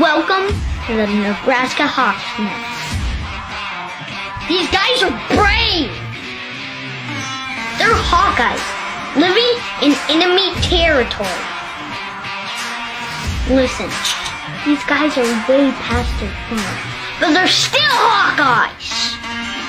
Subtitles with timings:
[0.00, 0.48] Welcome
[0.88, 2.26] to the Nebraska Hawks
[4.50, 5.94] These guys are brave.
[7.78, 8.58] They're Hawkeyes,
[9.14, 9.54] living
[9.86, 11.30] in enemy territory.
[13.54, 13.86] Listen,
[14.66, 16.82] these guys are way past their prime,
[17.22, 19.14] but they're still Hawkeyes.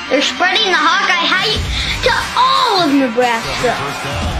[0.10, 1.62] They're spreading the Hawkeye hype
[2.02, 4.35] to all of Nebraska.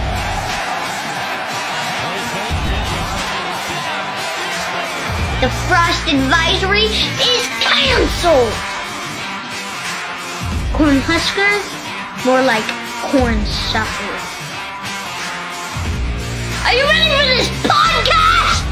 [5.42, 8.56] The frost advisory is canceled.
[10.72, 11.64] Corn huskers,
[12.24, 12.64] more like
[13.12, 14.24] corn suckers.
[16.64, 18.64] Are you ready for this podcast?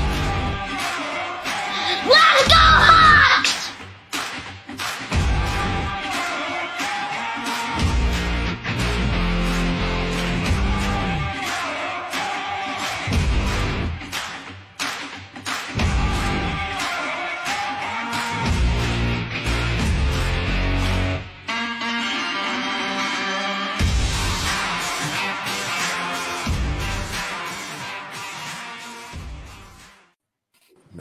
[2.08, 2.63] Let's go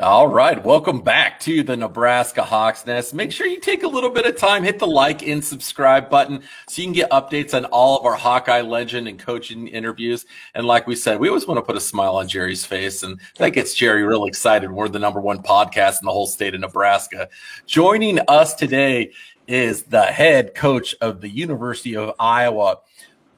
[0.03, 3.13] All right, welcome back to the Nebraska Hawks Nest.
[3.13, 6.43] Make sure you take a little bit of time, hit the like and subscribe button
[6.67, 10.25] so you can get updates on all of our Hawkeye legend and coaching interviews.
[10.55, 13.17] And like we said, we always want to put a smile on Jerry's face, and
[13.37, 14.69] that gets Jerry real excited.
[14.69, 17.29] We're the number one podcast in the whole state of Nebraska.
[17.65, 19.13] Joining us today
[19.47, 22.79] is the head coach of the University of Iowa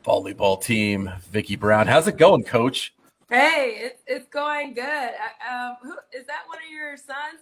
[0.04, 1.86] volleyball team, Vicki Brown.
[1.86, 2.95] How's it going, coach?
[3.30, 4.84] Hey, it's it's going good.
[4.84, 6.44] I- Um, who is that?
[6.48, 7.42] One of your sons?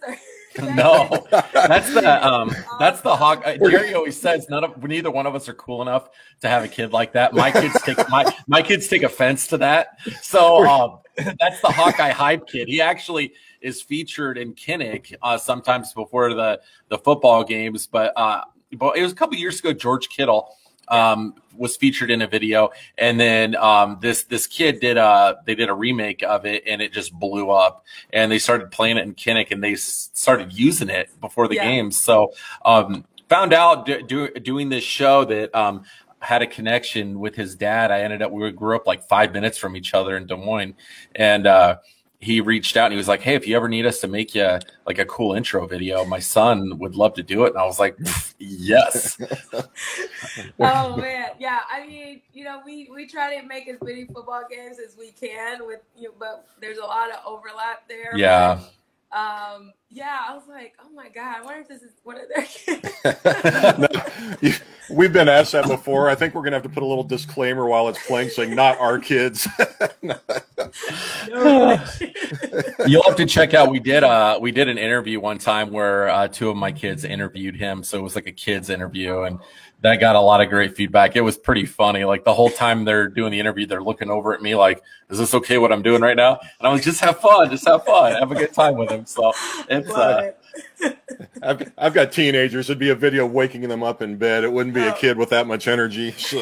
[0.58, 1.08] Or No,
[1.52, 3.42] that's the um, that's the hawk.
[3.44, 6.08] Uh, Jerry always says none of neither one of us are cool enough
[6.40, 7.34] to have a kid like that.
[7.34, 9.98] My kids take my my kids take offense to that.
[10.22, 12.66] So um, that's the Hawkeye hype kid.
[12.68, 18.42] He actually is featured in Kinnick uh, sometimes before the the football games, but uh,
[18.78, 19.72] but it was a couple years ago.
[19.74, 20.56] George Kittle
[20.88, 25.54] um, was featured in a video, and then um, this this kid did a they
[25.54, 27.84] did a remake of it, and it just blew up.
[28.12, 31.56] And they started playing it in Kinnick, and they s- started using it before the
[31.56, 31.64] Yeah.
[31.64, 32.00] games.
[32.00, 32.32] So
[32.64, 35.84] um, found out do, do, doing this show that um,
[36.20, 37.90] had a connection with his dad.
[37.90, 40.74] I ended up we grew up like five minutes from each other in Des Moines,
[41.14, 41.76] and uh,
[42.24, 44.34] he reached out and he was like, "Hey, if you ever need us to make
[44.34, 47.66] you like a cool intro video, my son would love to do it." And I
[47.66, 47.96] was like,
[48.38, 49.18] "Yes."
[50.58, 51.60] oh man, yeah.
[51.70, 55.10] I mean, you know, we we try to make as many football games as we
[55.10, 58.16] can with you, but there's a lot of overlap there.
[58.16, 58.60] Yeah.
[59.14, 59.72] Um.
[59.90, 60.20] Yeah.
[60.28, 61.36] I was like, oh my god.
[61.38, 62.88] I wonder if this is one of their kids.
[63.78, 63.88] No,
[64.40, 64.54] you-
[64.90, 66.10] We've been asked that before.
[66.10, 68.78] I think we're gonna have to put a little disclaimer while it's playing, saying not
[68.78, 69.48] our kids.
[72.86, 73.70] You'll have to check out.
[73.70, 77.04] We did uh we did an interview one time where uh, two of my kids
[77.04, 79.38] interviewed him, so it was like a kids interview, and
[79.84, 81.14] that got a lot of great feedback.
[81.14, 82.04] It was pretty funny.
[82.06, 85.18] Like the whole time they're doing the interview, they're looking over at me like, "Is
[85.18, 85.58] this okay?
[85.58, 88.32] What I'm doing right now?" And I was just have fun, just have fun, have
[88.32, 89.04] a good time with them.
[89.04, 89.32] So
[89.68, 90.32] it's uh,
[90.80, 90.98] it.
[91.42, 92.70] I've, I've got teenagers.
[92.70, 94.42] It'd be a video waking them up in bed.
[94.44, 94.96] It wouldn't be a Oh.
[94.96, 96.12] kid with that much energy.
[96.12, 96.38] So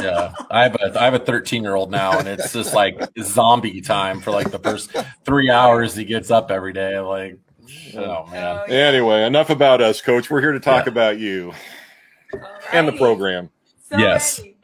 [0.00, 0.32] yeah.
[0.48, 3.80] I have a I have a 13 year old now, and it's just like zombie
[3.80, 4.94] time for like the first
[5.24, 7.00] three hours he gets up every day.
[7.00, 7.36] Like,
[7.96, 8.58] oh man.
[8.60, 8.86] Oh, yeah.
[8.88, 10.30] anyway, enough about us, Coach.
[10.30, 10.92] We're here to talk Yeah.
[10.92, 11.52] about you
[12.72, 13.50] and the program.
[13.88, 14.38] So Yes.
[14.38, 14.56] ready.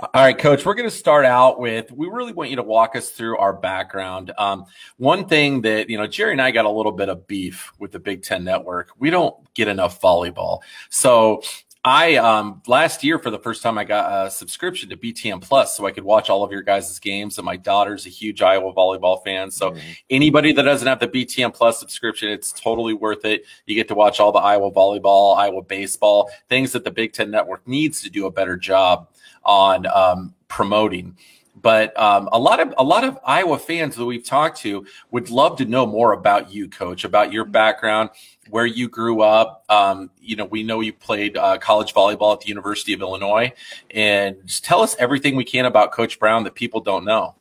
[0.00, 2.96] All right, coach, we're going to start out with we really want you to walk
[2.96, 4.32] us through our background.
[4.36, 4.64] Um,
[4.96, 7.92] one thing that, you know, Jerry and I got a little bit of beef with
[7.92, 8.90] the Big Ten Network.
[8.98, 10.60] We don't get enough volleyball.
[10.90, 11.42] So
[11.86, 15.76] I, um, last year for the first time, I got a subscription to BTN Plus
[15.76, 17.36] so I could watch all of your guys' games.
[17.36, 19.50] And my daughter's a huge Iowa volleyball fan.
[19.50, 19.76] So
[20.08, 23.44] anybody that doesn't have the BTN Plus subscription, it's totally worth it.
[23.66, 27.30] You get to watch all the Iowa volleyball, Iowa baseball, things that the Big Ten
[27.30, 29.08] Network needs to do a better job
[29.44, 31.18] on um, promoting.
[31.64, 35.30] But um, a lot of a lot of Iowa fans that we've talked to would
[35.30, 38.10] love to know more about you, Coach, about your background,
[38.50, 39.64] where you grew up.
[39.70, 43.50] Um, you know, we know you played uh, college volleyball at the University of Illinois,
[43.90, 47.34] and just tell us everything we can about Coach Brown that people don't know.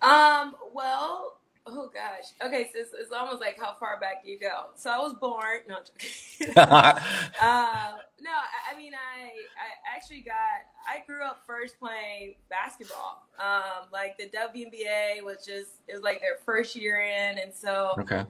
[0.00, 1.25] Um, well,
[1.66, 2.26] oh gosh.
[2.44, 4.66] Okay, so it's, it's almost like how far back you go.
[4.76, 5.60] So I was born.
[5.68, 5.76] No,
[6.62, 10.34] uh, no, I, I mean, I I actually got.
[10.88, 13.24] I grew up first playing basketball.
[13.38, 17.94] Um, like the WNBA was just it was like their first year in, and so
[17.98, 18.24] okay.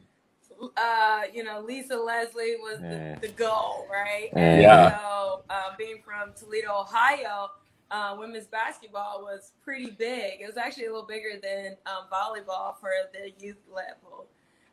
[0.77, 4.31] uh, you know, Lisa Leslie was the, the goal, right?
[4.35, 4.39] Yeah.
[4.43, 4.99] And Yeah.
[4.99, 7.51] so, um, being from Toledo, Ohio,
[7.91, 10.41] uh, women's basketball was pretty big.
[10.41, 14.27] It was actually a little bigger than um, volleyball for the youth level.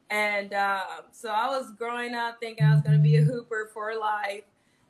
[0.10, 3.69] And um, so I was growing up thinking I was going to be a hooper
[3.74, 4.44] for life.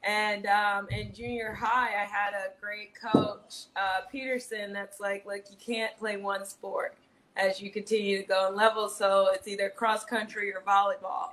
[0.04, 5.46] And um, in junior high, I had a great coach, uh, Peterson, that's like, like
[5.50, 6.96] you can't play one sport
[7.38, 8.98] as you continue to go in levels.
[8.98, 11.32] So it's either cross country or volleyball.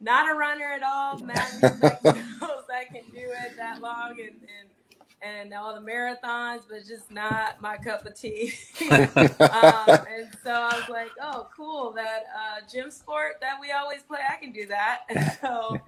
[0.00, 1.18] Not a runner at all.
[1.24, 1.72] Matt knows
[2.72, 4.69] I can do it that long and, and
[5.22, 8.54] and all the marathons, but just not my cup of tea.
[8.90, 9.00] um,
[9.38, 14.20] and so I was like, oh, cool, that uh, gym sport that we always play,
[14.28, 15.00] I can do that.
[15.10, 15.78] And so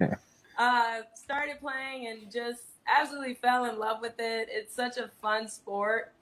[0.57, 4.49] uh, started playing and just absolutely fell in love with it.
[4.51, 6.13] It's such a fun sport.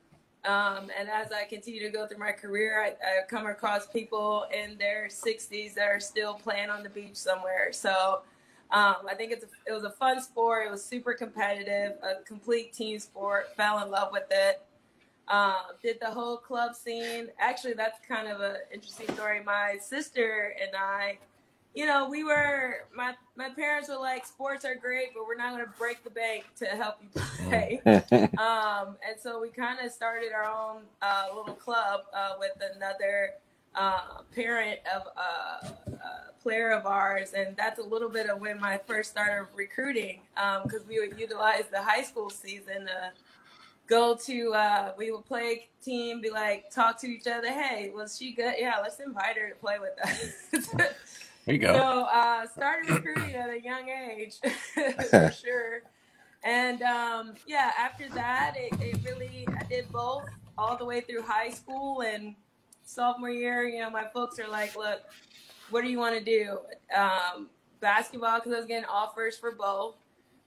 [0.43, 4.45] Um, and as I continue to go through my career, I, I come across people
[4.51, 7.71] in their 60s that are still playing on the beach somewhere.
[7.71, 8.21] So
[8.71, 10.67] um, I think it's a, it was a fun sport.
[10.67, 13.55] It was super competitive, a complete team sport.
[13.55, 14.61] Fell in love with it.
[15.27, 17.29] Um, did the whole club scene.
[17.39, 19.41] Actually, that's kind of an interesting story.
[19.43, 21.17] My sister and I
[21.73, 25.53] you know, we were my my parents were like, sports are great, but we're not
[25.53, 27.81] going to break the bank to help you play.
[28.37, 33.31] um, and so we kind of started our own uh, little club uh, with another
[33.75, 38.63] uh, parent of uh, a player of ours, and that's a little bit of when
[38.63, 40.21] I first started recruiting
[40.63, 43.11] because um, we would utilize the high school season to
[43.87, 47.49] go to uh, we would play team, be like talk to each other.
[47.49, 48.55] Hey, was she good?
[48.57, 50.75] Yeah, let's invite her to play with us.
[51.45, 51.73] There you go.
[51.73, 54.35] So uh, started recruiting at a young age,
[55.09, 55.81] for sure.
[56.43, 60.25] And um, yeah, after that, it, it really I did both
[60.57, 62.35] all the way through high school and
[62.91, 63.67] sophomore year.
[63.67, 65.01] You know, my folks are like, "Look,
[65.69, 66.59] what do you want to do?"
[66.95, 67.49] Um,
[67.79, 69.95] basketball because I was getting offers for both,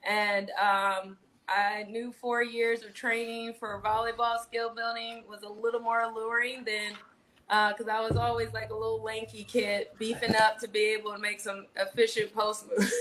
[0.02, 1.16] and um,
[1.48, 6.64] I knew four years of training for volleyball skill building was a little more alluring
[6.64, 6.92] than
[7.46, 11.12] because uh, I was always like a little lanky kid, beefing up to be able
[11.12, 12.92] to make some efficient post moves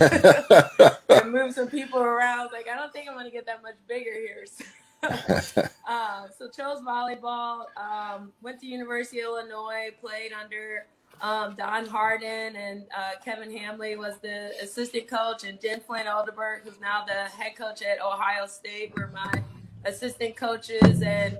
[1.10, 2.50] and move some people around.
[2.52, 4.44] Like I don't think I'm gonna get that much bigger here.
[4.46, 4.64] So,
[5.88, 7.64] uh, so chose volleyball.
[7.76, 9.90] Um, went to University of Illinois.
[10.00, 10.86] Played under
[11.22, 16.62] um, Don Hardin and uh, Kevin Hambly was the assistant coach, and Jen Flynn Oldenburg,
[16.64, 19.42] who's now the head coach at Ohio State, were my
[19.84, 21.38] assistant coaches, and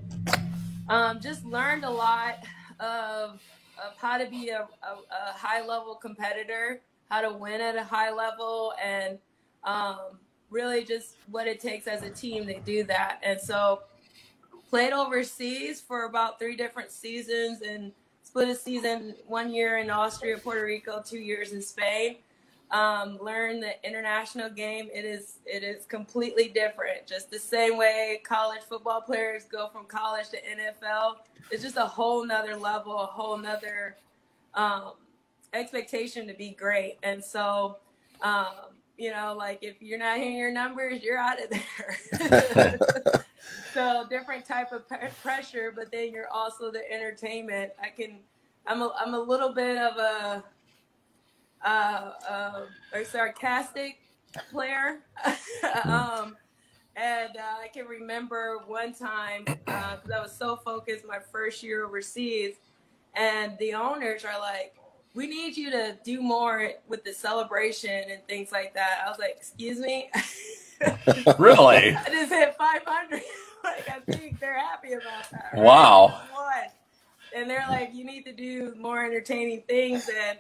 [0.88, 2.44] um, just learned a lot
[2.78, 3.40] of
[3.82, 7.82] of how to be a, a, a, high level competitor, how to win at a
[7.82, 9.18] high level, and
[9.64, 10.18] um,
[10.50, 13.20] really just what it takes as a team to do that.
[13.23, 13.82] And so,
[14.69, 17.93] played overseas for about three different seasons and
[18.23, 22.17] split a season one year in Austria, Puerto Rico, two years in Spain
[22.70, 24.88] um, learn the international game.
[24.94, 27.06] It is it is completely different.
[27.06, 31.17] Just the same way college football players go from college to NFL.
[31.50, 33.97] It's just a whole nother level, a whole nother
[34.55, 34.93] um,
[35.52, 36.99] expectation to be great.
[37.02, 37.79] And so,
[38.23, 38.47] um,
[39.00, 42.79] you know, like if you're not hitting your numbers, you're out of there.
[43.73, 44.82] so different type of
[45.23, 47.73] pressure, but then you're also the entertainment.
[47.82, 48.19] I can.
[48.67, 50.44] I'm a, I'm a little bit of a
[51.64, 52.61] uh, uh,
[52.93, 54.00] a sarcastic
[54.52, 54.99] player.
[55.85, 56.37] um,
[56.94, 61.62] and uh, I can remember one time because uh, I was so focused my first
[61.62, 62.56] year overseas,
[63.14, 64.75] and the owners are like,
[65.14, 69.18] "We need you to do more with the celebration and things like that." I was
[69.18, 70.11] like, "Excuse me."
[71.38, 71.96] really?
[71.96, 73.23] I just hit 500.
[73.64, 75.50] like I think they're happy about that.
[75.52, 75.62] Right?
[75.62, 76.23] Wow
[77.35, 80.08] and they're like, you need to do more entertaining things.
[80.08, 80.38] And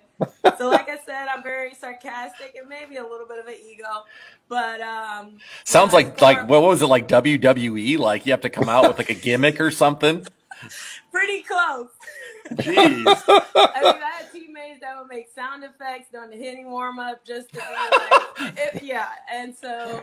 [0.58, 4.04] so, like I said, I'm very sarcastic and maybe a little bit of an ego,
[4.48, 7.98] but um, sounds like like what was it like WWE?
[7.98, 10.26] Like you have to come out with like a gimmick or something.
[11.10, 11.88] Pretty close.
[12.52, 12.76] Jeez.
[12.76, 14.22] I mean, I
[14.60, 18.58] teammates that would make sound effects during the hitting warm up just to be like,
[18.58, 19.08] it, yeah.
[19.32, 20.02] And so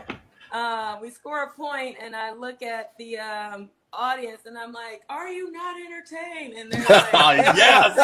[0.51, 5.01] uh, we score a point, and I look at the um, audience and I'm like,
[5.09, 6.53] Are you not entertained?
[6.53, 7.95] And they're like, Yes.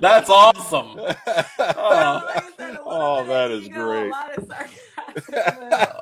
[0.00, 0.98] That's awesome.
[1.58, 2.42] Oh,
[2.86, 4.12] oh that is great.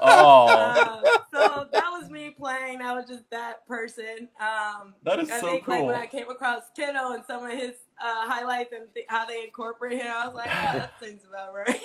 [0.01, 0.47] oh.
[0.49, 1.03] Uh,
[1.33, 2.81] so that was me playing.
[2.83, 4.29] I was just that person.
[4.41, 5.75] Um, that is I so think, cool.
[5.75, 9.25] Like when I came across Kiddo and some of his uh, highlights and th- how
[9.25, 11.81] they incorporate him, I was like, oh, that seems about right.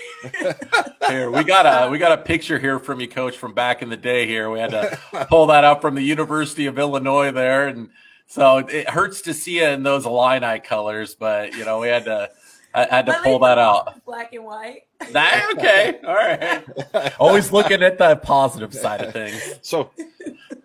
[1.07, 3.89] here, we got a we got a picture here from you, Coach, from back in
[3.89, 4.27] the day.
[4.27, 4.99] Here, we had to
[5.29, 7.89] pull that up from the University of Illinois there, and
[8.27, 12.05] so it hurts to see it in those Illini colors, but you know we had
[12.05, 12.29] to
[12.73, 14.03] I had to pull that out.
[14.05, 14.83] Black and white.
[15.11, 15.99] That okay.
[16.05, 17.15] All right.
[17.19, 19.41] Always looking at the positive side of things.
[19.61, 19.91] So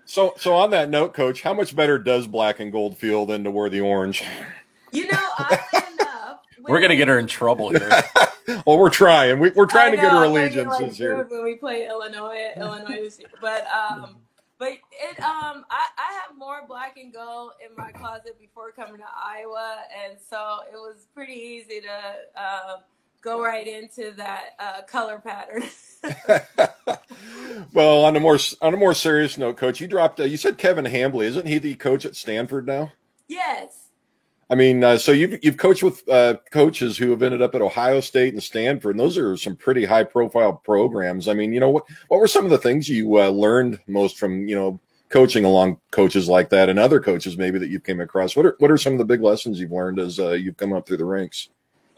[0.04, 3.44] so so on that note, coach, how much better does black and gold feel than
[3.44, 4.22] to wear the orange?
[4.94, 5.58] You know, oddly
[5.92, 8.02] enough, We're gonna get her in trouble here.
[8.66, 9.38] well, we're trying.
[9.38, 11.24] We, are trying I to get her allegiances like, here.
[11.24, 13.18] When we play Illinois, Illinois.
[13.40, 14.16] But um,
[14.58, 18.96] but it um, I I have more black and gold in my closet before coming
[18.98, 22.76] to Iowa, and so it was pretty easy to uh,
[23.20, 25.64] go right into that uh, color pattern.
[27.74, 30.20] well, on a more on a more serious note, Coach, you dropped.
[30.20, 32.92] Uh, you said Kevin Hambly, isn't he the coach at Stanford now?
[33.28, 33.83] yes.
[34.54, 37.61] I mean, uh, so you've you've coached with uh, coaches who have ended up at
[37.61, 41.26] Ohio State and Stanford, and those are some pretty high profile programs.
[41.26, 44.16] I mean, you know what what were some of the things you uh, learned most
[44.16, 48.00] from you know coaching along coaches like that and other coaches maybe that you've came
[48.00, 48.37] across?
[48.37, 50.73] What are what are some of the big lessons you've learned as uh, you've come
[50.73, 51.49] up through the ranks?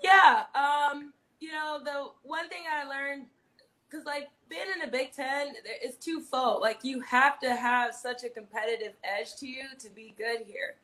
[0.02, 0.44] Yeah.
[0.54, 3.26] Um, you know, the one thing I learned,
[3.90, 6.62] because like being in the Big Ten, it's twofold.
[6.62, 10.76] Like you have to have such a competitive edge to you to be good here.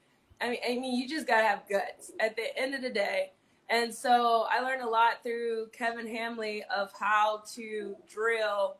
[0.43, 3.33] I mean, I mean, you just gotta have guts at the end of the day.
[3.69, 8.77] And so I learned a lot through Kevin Hambly of how to drill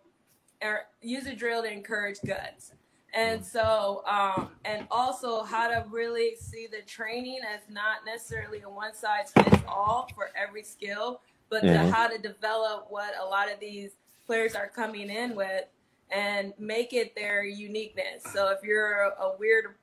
[0.61, 2.73] or use a drill to encourage guts.
[3.14, 8.69] And so, um, and also how to really see the training as not necessarily a
[8.69, 11.90] one size fits all for every skill, but to Mhm.
[11.90, 13.92] how to develop what a lot of these
[14.26, 15.66] players are coming in with
[16.11, 18.23] and make it their uniqueness.
[18.33, 19.75] So if you're a, a weird,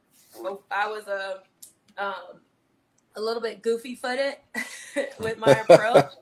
[0.72, 1.44] I was a,
[2.00, 2.40] um,
[3.16, 4.36] a little bit goofy footed
[5.20, 6.06] with my approach.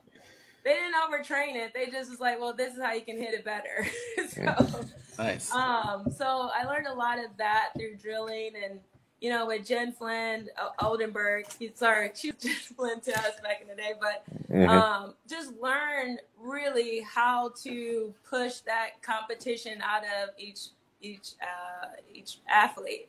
[0.64, 1.72] They didn't overtrain it.
[1.72, 3.86] They just was like, well, this is how you can hit it better.
[4.28, 4.84] so,
[5.16, 5.50] Nice.
[5.50, 8.78] um, so I learned a lot of that through drilling and,
[9.22, 13.62] you know, with Jen Flynn, uh, Oldenburg, sorry, she was Jen Flynn to us back
[13.62, 14.68] in the day, but Mhm.
[14.68, 20.68] um, just learn really how to push that competition out of each
[21.00, 23.08] each uh, each athlete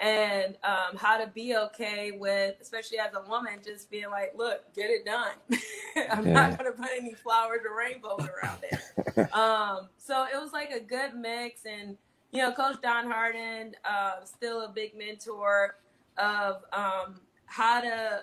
[0.00, 4.62] and um, how to be okay with especially as a woman just being like look
[4.74, 5.32] get it done.
[6.10, 8.78] I'm not going to put any flowers or rainbows around it.
[9.32, 11.96] Um, so it was like a good mix and
[12.30, 15.76] you know coach don hardin uh, still a big mentor
[16.18, 18.22] of um, how to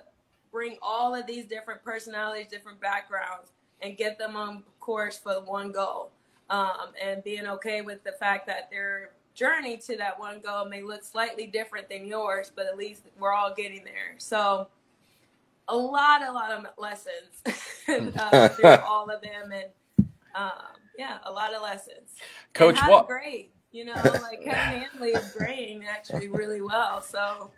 [0.52, 3.52] bring all of these different personalities, different backgrounds,
[3.82, 6.12] and get them on course for one goal.
[6.50, 10.82] Um, and being okay with the fact that their journey to that one goal may
[10.82, 14.16] look slightly different than yours, but at least we're all getting there.
[14.18, 14.68] So,
[15.68, 20.52] a lot, a lot of lessons uh, through all of them, and um,
[20.98, 22.16] yeah, a lot of lessons.
[22.54, 23.50] Coach, what grade.
[23.72, 27.02] You know, like Kevin Hambly is grading actually really well.
[27.02, 27.52] So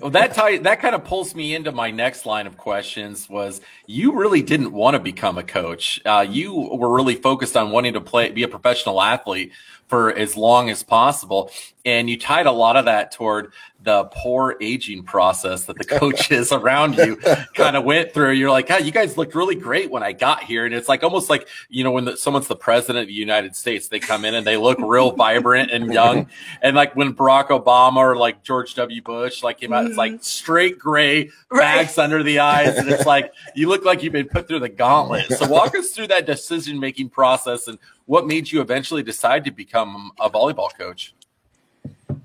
[0.00, 3.28] Well, that tie, that kind of pulls me into my next line of questions.
[3.28, 6.00] Was you really didn't want to become a coach?
[6.04, 9.52] Uh, you were really focused on wanting to play, be a professional athlete
[9.92, 11.50] for as long as possible,
[11.84, 16.50] and you tied a lot of that toward the poor aging process that the coaches
[16.52, 17.16] around you
[17.54, 18.30] kind of went through.
[18.30, 21.02] You're like, "God, you guys looked really great when I got here," and it's like
[21.02, 24.24] almost like you know when the, someone's the president of the United States, they come
[24.24, 26.26] in and they look real vibrant and young,
[26.62, 29.02] and like when Barack Obama or like George W.
[29.02, 33.84] Bush like it's like straight gray, bags under the eyes, and it's like you look
[33.84, 35.26] like you've been put through the gauntlet.
[35.32, 39.50] So walk us through that decision making process and what made you eventually decide to
[39.50, 41.14] become a volleyball coach.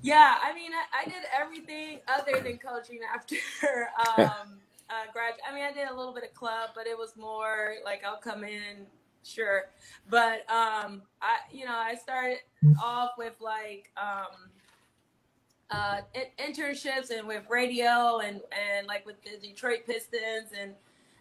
[0.02, 3.36] Yeah, I mean, I, I did everything other than coaching after
[4.18, 4.58] um,
[4.90, 5.34] uh, grad.
[5.48, 8.20] I mean, I did a little bit of club, but it was more like I'll
[8.20, 8.86] come in,
[9.24, 9.66] sure.
[10.08, 12.38] But um, I, you know, I started
[12.82, 14.50] off with like um,
[15.70, 16.00] uh,
[16.38, 20.74] internships and with radio and and like with the Detroit Pistons and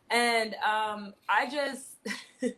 [0.09, 1.97] and um, I just.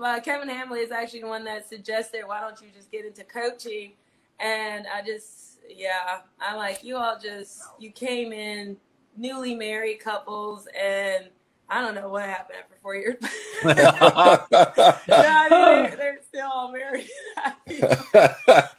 [0.00, 3.22] Well, Kevin Hambly is actually the one that suggested, why don't you just get into
[3.22, 3.92] coaching?
[4.38, 8.78] And I just, yeah, I'm like, you all just, you came in
[9.18, 11.26] newly married couples, and
[11.70, 13.16] I don't know what happened after four years.
[13.64, 17.08] yeah, I mean, they're, they're still all married.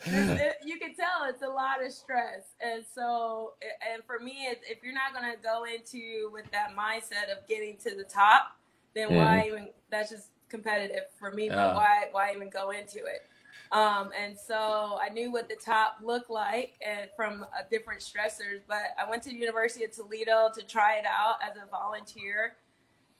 [0.05, 2.43] It- you can tell it's a lot of stress.
[2.61, 3.53] And so,
[3.91, 7.77] and for me, if you're not going to go into with that mindset of getting
[7.77, 8.57] to the top,
[8.93, 11.55] then why even, that's just competitive for me, Yeah.
[11.55, 13.23] but why, why even go into it?
[13.71, 18.59] Um, and so I knew what the top looked like and from uh, different stressors,
[18.67, 22.55] but I went to the University of Toledo to try it out as a volunteer.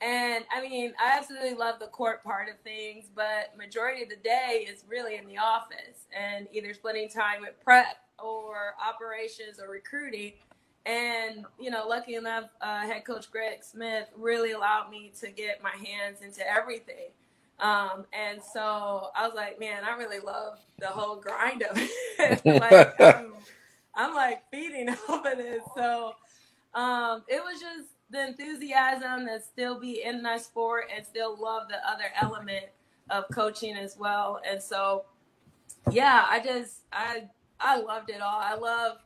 [0.02, 4.16] And I mean, I absolutely love the court part of things, but majority of the
[4.16, 9.70] day is really in the office and either splitting time with prep or operations or
[9.70, 10.32] recruiting.
[10.84, 15.62] And you know, lucky enough, uh, head coach Greg Smith really allowed me to get
[15.62, 17.10] my hands into everything.
[17.60, 22.44] Um, and so I was like, man, I really love the whole grind of it.
[22.44, 23.34] like, I'm,
[23.94, 25.62] I'm like feeding off of this.
[25.76, 26.14] So
[26.74, 31.68] um, it was just the enthusiasm to still be in my sport and still love
[31.68, 32.66] the other element
[33.10, 34.40] of coaching as well.
[34.48, 35.04] And so,
[35.90, 37.24] yeah, I just I
[37.58, 38.40] I loved it all.
[38.40, 38.98] I love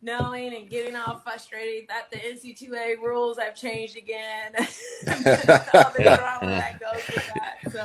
[0.00, 4.52] knowing and getting all frustrated that the NCAA rules have changed again.
[4.66, 5.12] so.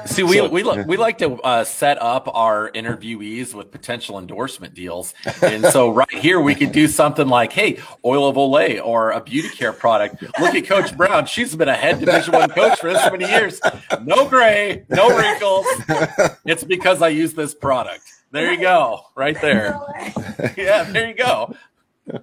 [0.05, 5.13] See, we, we, we like to uh, set up our interviewees with potential endorsement deals.
[5.41, 9.21] And so right here, we could do something like, hey, oil of Olay or a
[9.21, 10.21] beauty care product.
[10.39, 11.25] Look at Coach Brown.
[11.25, 13.59] She's been a head division one coach for this many years.
[14.03, 15.65] No gray, no wrinkles.
[16.45, 18.03] It's because I use this product.
[18.31, 19.79] There you go, right there.
[20.57, 21.55] Yeah, there you go.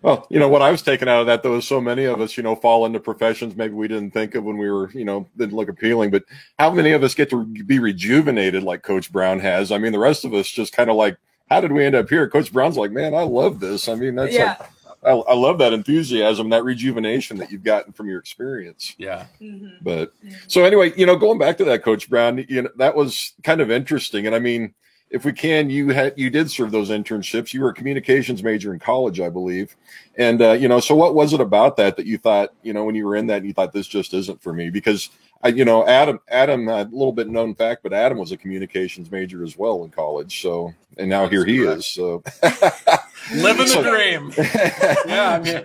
[0.02, 2.20] Well, you know what I was taking out of that though is so many of
[2.20, 5.04] us, you know, fall into professions maybe we didn't think of when we were, you
[5.04, 6.10] know, didn't look appealing.
[6.10, 6.24] But
[6.58, 9.70] how many of us get to be rejuvenated like Coach Brown has?
[9.72, 11.16] I mean, the rest of us just kind of like,
[11.50, 12.28] how did we end up here?
[12.28, 13.88] Coach Brown's like, man, I love this.
[13.88, 14.56] I mean, that's yeah.
[14.58, 14.70] like,
[15.04, 18.94] I, I, love that enthusiasm, that rejuvenation that you've gotten from your experience.
[18.96, 19.26] Yeah.
[19.40, 19.76] Mm-hmm.
[19.82, 20.14] But
[20.48, 23.60] so anyway, you know, going back to that, Coach Brown, you know, that was kind
[23.60, 24.74] of interesting, and I mean
[25.14, 27.54] if we can, you had you did serve those internships.
[27.54, 29.76] You were a communications major in college, I believe,
[30.16, 30.80] and uh, you know.
[30.80, 33.28] So, what was it about that that you thought, you know, when you were in
[33.28, 34.71] that, and you thought this just isn't for me?
[34.71, 35.11] Because
[35.44, 39.12] I, you know, Adam, Adam, a little bit known fact, but Adam was a communications
[39.12, 40.42] major as well in college.
[40.42, 41.78] So, and now That's here he correct.
[41.78, 41.87] is.
[41.87, 42.25] So,
[43.37, 44.33] living the dream.
[45.06, 45.64] yeah, I mean,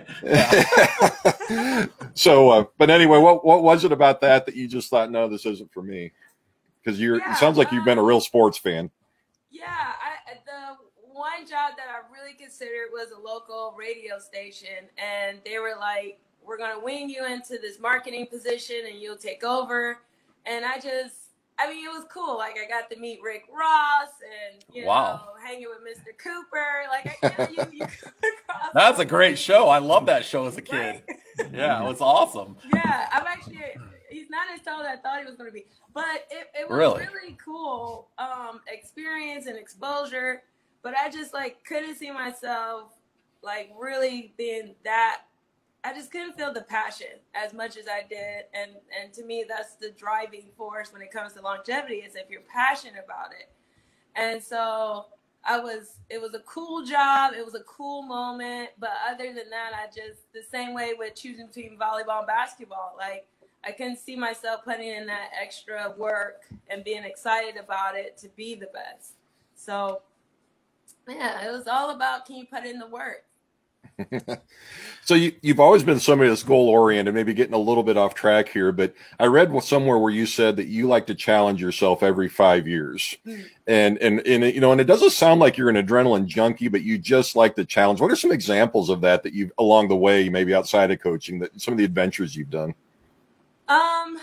[1.50, 1.86] yeah.
[2.14, 5.26] so, uh, but anyway, what what was it about that that you just thought, no,
[5.28, 6.12] this isn't for me?
[6.84, 8.92] Because you're, yeah, it sounds like you've been a real sports fan.
[9.50, 10.76] Yeah, I, the
[11.12, 16.20] one job that I really considered was a local radio station, and they were like,
[16.44, 19.98] "We're gonna wing you into this marketing position, and you'll take over."
[20.46, 21.14] And I just,
[21.58, 22.38] I mean, it was cool.
[22.38, 25.16] Like I got to meet Rick Ross, and you wow.
[25.16, 26.16] know, hanging with Mr.
[26.16, 26.84] Cooper.
[26.88, 27.86] Like I, you, you, you
[28.74, 29.68] That's a great show.
[29.68, 31.02] I love that show as a kid.
[31.08, 31.50] Right?
[31.52, 32.56] Yeah, it was awesome.
[32.72, 33.64] Yeah, I'm actually.
[34.08, 36.68] He's not as tall as I thought he was going to be but it, it
[36.68, 40.42] was really, really cool um, experience and exposure.
[40.82, 42.94] But I just like couldn't see myself
[43.42, 45.22] like really being that.
[45.82, 49.44] I just couldn't feel the passion as much as I did, and and to me
[49.48, 53.50] that's the driving force when it comes to longevity is if you're passionate about it.
[54.14, 55.06] And so
[55.44, 59.48] I was it was a cool job, it was a cool moment, but other than
[59.50, 63.26] that, I just the same way with choosing between volleyball and basketball, like
[63.64, 68.28] I couldn't see myself putting in that extra work and being excited about it to
[68.30, 69.14] be the best.
[69.54, 70.02] So,
[71.06, 73.24] yeah, it was all about can you put in the work.
[75.04, 78.14] so you, have always been somebody that's goal oriented, maybe getting a little bit off
[78.14, 82.02] track here, but I read somewhere where you said that you like to challenge yourself
[82.02, 83.16] every five years.
[83.26, 83.46] Mm.
[83.66, 86.82] And, and, and, you know, and it doesn't sound like you're an adrenaline junkie, but
[86.82, 88.00] you just like the challenge.
[88.00, 91.38] What are some examples of that that you've along the way, maybe outside of coaching
[91.40, 92.74] that some of the adventures you've done?
[93.70, 94.18] Um,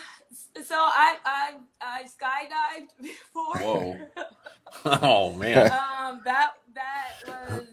[0.65, 3.57] so I I I skydived before.
[3.57, 3.97] Whoa.
[5.01, 5.71] oh man.
[5.71, 7.63] Um, that that was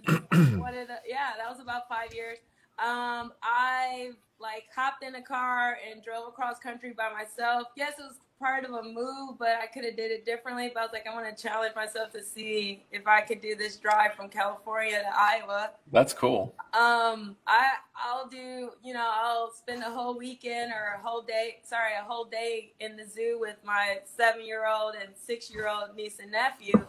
[0.56, 1.00] what is it?
[1.06, 2.38] Yeah, that was about five years.
[2.78, 4.10] Um, I
[4.40, 7.68] like hopped in a car and drove across country by myself.
[7.76, 10.70] Yes, it was part of a move, but I could have did it differently.
[10.74, 13.54] But I was like, I want to challenge myself to see if I could do
[13.54, 15.70] this drive from California to Iowa.
[15.92, 16.54] That's cool.
[16.72, 21.58] Um, I I'll do you know I'll spend a whole weekend or a whole day,
[21.64, 25.68] sorry, a whole day in the zoo with my seven year old and six year
[25.68, 26.84] old niece and nephew.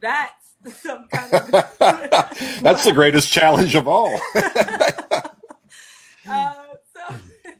[0.00, 0.46] That's
[0.82, 1.50] some kind of.
[2.62, 4.18] That's the greatest challenge of all.
[6.28, 6.54] uh,
[6.94, 7.14] so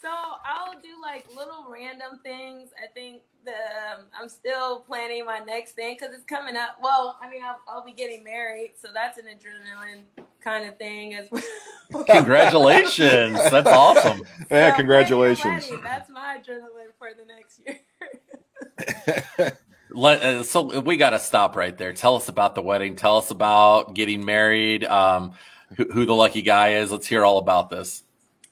[0.00, 2.70] so I'll do like little random things.
[2.82, 6.78] I think the um, I'm still planning my next thing because it's coming up.
[6.82, 10.02] Well, I mean, I'll, I'll, be getting married, so that's an adrenaline
[10.42, 12.04] kind of thing as well.
[12.06, 13.38] Congratulations!
[13.50, 14.22] that's awesome.
[14.50, 15.70] Yeah, so congratulations.
[15.82, 17.80] That's my adrenaline for the next year.
[19.94, 21.92] Let, uh, so we got to stop right there.
[21.92, 22.96] Tell us about the wedding.
[22.96, 24.84] Tell us about getting married.
[24.84, 25.34] Um,
[25.76, 26.90] who, who the lucky guy is.
[26.90, 28.02] Let's hear all about this.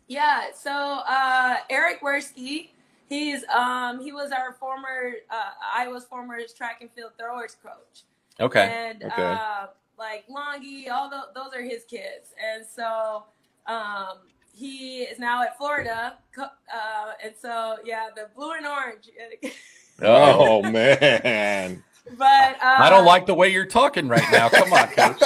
[0.06, 2.70] Yeah, so uh, Eric Werskey,
[3.08, 8.02] he's um, he was our former uh, Iowa's former track and field throwers coach.
[8.40, 8.88] Okay.
[8.90, 9.22] And okay.
[9.22, 9.66] Uh,
[9.98, 13.24] like Longy, all the, those are his kids, and so
[13.66, 14.18] um,
[14.52, 19.10] he is now at Florida, uh, and so yeah, the blue and orange.
[20.02, 21.84] oh man.
[22.16, 24.48] But I don't uh, like the way you're talking right now.
[24.48, 25.22] Come on, coach.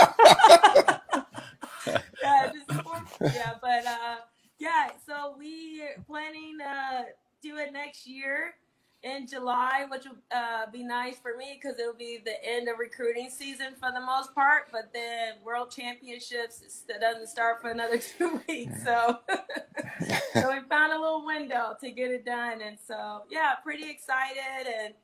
[3.25, 4.17] yeah, but uh,
[4.59, 7.07] yeah, so we are planning to
[7.43, 8.55] do it next year,
[9.05, 12.79] in July, which will uh, be nice for me because it'll be the end of
[12.79, 14.69] recruiting season for the most part.
[14.73, 19.21] But then World Championships doesn't start for another two weeks, so
[20.33, 22.63] so we found a little window to get it done.
[22.63, 24.95] And so yeah, pretty excited, and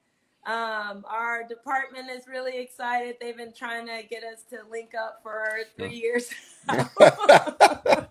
[0.46, 3.16] um, our department is really excited.
[3.20, 6.30] They've been trying to get us to link up for three years.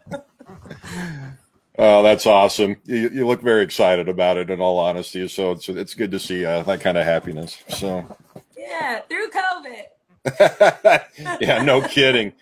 [1.82, 2.75] Oh, that's awesome.
[2.84, 5.25] You, you, look very excited about it in all honesty.
[5.30, 7.58] So it's, it's good to see uh, that kind of happiness.
[7.69, 8.17] So,
[8.58, 9.84] yeah, through COVID.
[11.39, 12.34] yeah, no kidding.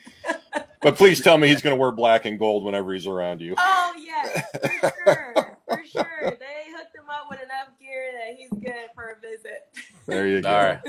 [0.82, 3.54] But please tell me he's going to wear black and gold whenever he's around you.
[3.58, 4.42] Oh, yes,
[4.82, 5.58] for sure.
[5.68, 6.38] For sure.
[6.40, 9.68] They hooked him up with enough gear that he's good for a visit.
[10.08, 10.50] There you go.
[10.50, 10.80] All right.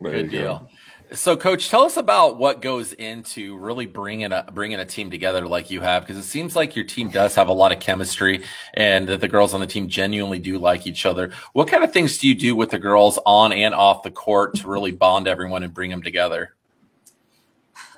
[0.00, 0.58] There Good deal.
[0.58, 0.68] go.
[1.12, 5.46] So, coach, tell us about what goes into really bringing a bringing a team together
[5.46, 8.42] like you have, because it seems like your team does have a lot of chemistry,
[8.72, 11.30] and that the girls on the team genuinely do like each other.
[11.52, 14.56] What kind of things do you do with the girls on and off the court
[14.56, 16.54] to really bond everyone and bring them together?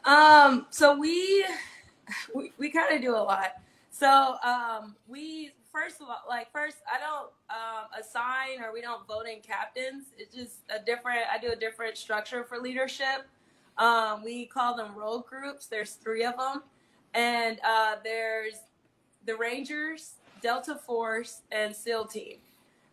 [0.04, 1.46] Um, so we
[2.34, 3.52] we, we kind of do a lot.
[3.90, 9.06] So um, we first of all, like first, I don't um, assign or we don't
[9.06, 10.06] vote in captains.
[10.16, 11.20] It's just a different.
[11.32, 13.26] I do a different structure for leadership.
[13.78, 15.66] Um, we call them role groups.
[15.66, 16.62] There's three of them,
[17.14, 18.54] and uh, there's
[19.26, 22.36] the Rangers, Delta Force, and SEAL Team.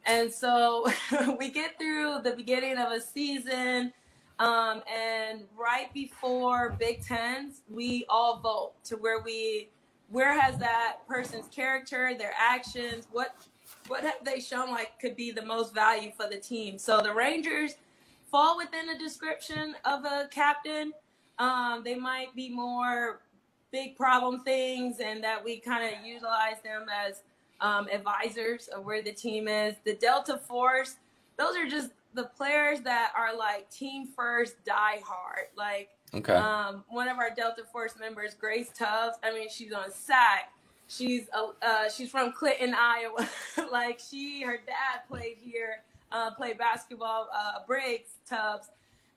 [0.05, 0.85] And so
[1.39, 3.93] we get through the beginning of a season,
[4.39, 9.69] um, and right before Big Tens, we all vote to where we
[10.13, 13.35] where has that person's character, their actions, what
[13.87, 16.77] what have they shown like could be the most value for the team?
[16.77, 17.73] So the Rangers
[18.31, 20.93] fall within the description of a captain.
[21.39, 23.21] Um, they might be more
[23.71, 27.23] big problem things, and that we kind of utilize them as
[27.59, 29.75] um, advisors of where the team is.
[29.83, 30.97] The Delta Force,
[31.39, 35.47] those are just the players that are like team first, die hard.
[35.57, 36.33] Like Okay.
[36.33, 39.17] um, one of our Delta Force members, Grace Tubbs.
[39.23, 40.51] I mean, she's on SAC.
[40.87, 43.27] She's uh, uh, she's from Clinton, Iowa.
[43.71, 45.77] like she, her dad played here,
[46.11, 47.29] uh, played basketball.
[47.35, 48.67] Uh, Briggs Tubbs.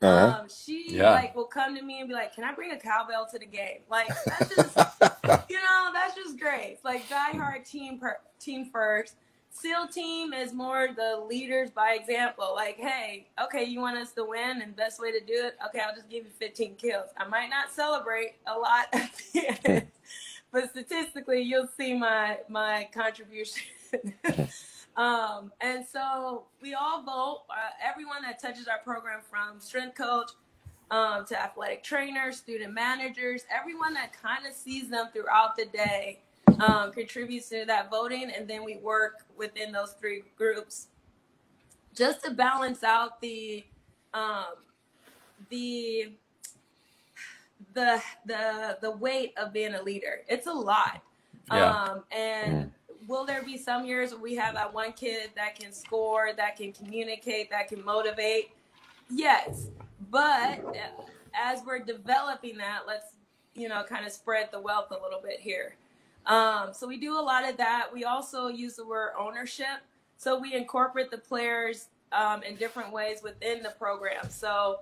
[0.03, 0.41] Uh-huh.
[0.43, 1.11] Um, she Yeah.
[1.13, 3.47] like will come to me and be like, "Can I bring a cowbell to the
[3.47, 4.77] game?" Like that's just
[5.51, 6.79] you know that's just great.
[6.85, 9.17] Like diehard team per, team first.
[9.61, 12.53] SEAL team is more the leaders by example.
[12.55, 15.81] Like, hey, okay, you want us to win, and best way to do it, okay,
[15.81, 17.09] I'll just give you 15 kills.
[17.17, 19.87] I might not celebrate a lot at the end,
[20.53, 23.63] but statistically, you'll see my my contribution.
[24.97, 27.43] um, and so we all vote.
[27.51, 30.31] Uh, everyone that touches our program, from strength coach
[30.91, 36.21] um, to athletic trainers, student managers, everyone that kind of sees them throughout the day
[36.61, 40.89] um, contributes to that voting, and then we work within those three groups
[41.95, 43.65] just to balance out the
[44.15, 44.55] um,
[45.51, 46.13] the
[47.75, 50.23] the the the weight of being a leader.
[50.29, 51.03] It's a lot,
[51.53, 51.71] Yeah.
[51.71, 52.73] um, and
[53.07, 56.57] will there be some years where we have that one kid that can score, that
[56.57, 58.51] can communicate, that can motivate?
[59.11, 59.69] Yes,
[60.11, 60.77] but
[61.35, 63.13] as we're developing that, let's
[63.55, 65.77] you know kind of spread the wealth a little bit here.
[66.27, 67.89] Um, so we do a lot of that.
[67.93, 69.83] We also use the word ownership.
[70.17, 74.29] So we incorporate the players um, in different ways within the program.
[74.29, 74.81] So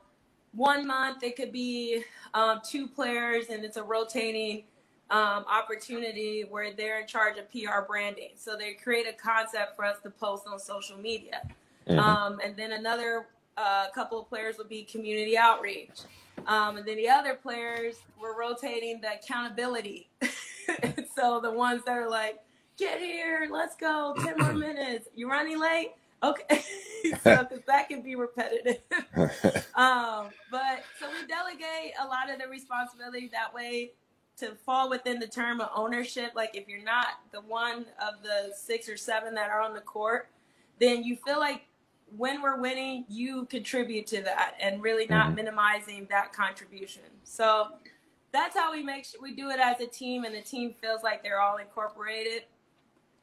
[0.53, 4.65] one month it could be um, two players, and it's a rotating
[5.11, 8.31] um, opportunity where they're in charge of PR branding.
[8.37, 11.43] So they create a concept for us to post on social media.
[11.89, 11.99] Mhm.
[11.99, 13.27] Um, and then another
[13.57, 16.01] uh, couple of players will be community outreach.
[16.47, 20.09] Um, and then the other players, we're rotating the accountability.
[21.25, 22.41] so the ones that are like,
[22.77, 25.09] get here, let's go, 10 more minutes.
[25.15, 25.93] You running late?
[26.23, 26.63] Okay.
[27.23, 28.79] so 'cause that can be repetitive.
[29.75, 33.93] um, but so we delegate a lot of the responsibility that way
[34.37, 36.33] to fall within the term of ownership.
[36.35, 39.81] Like if you're not the one of the six or seven that are on the
[39.81, 40.29] court,
[40.81, 41.63] then you feel like
[42.17, 45.37] when we're winning, you contribute to that and really not Mhm.
[45.37, 47.03] minimizing that contribution.
[47.25, 47.79] So
[48.35, 51.03] that's how we make sure we do it as a team and the team feels
[51.05, 52.43] like they're all incorporated.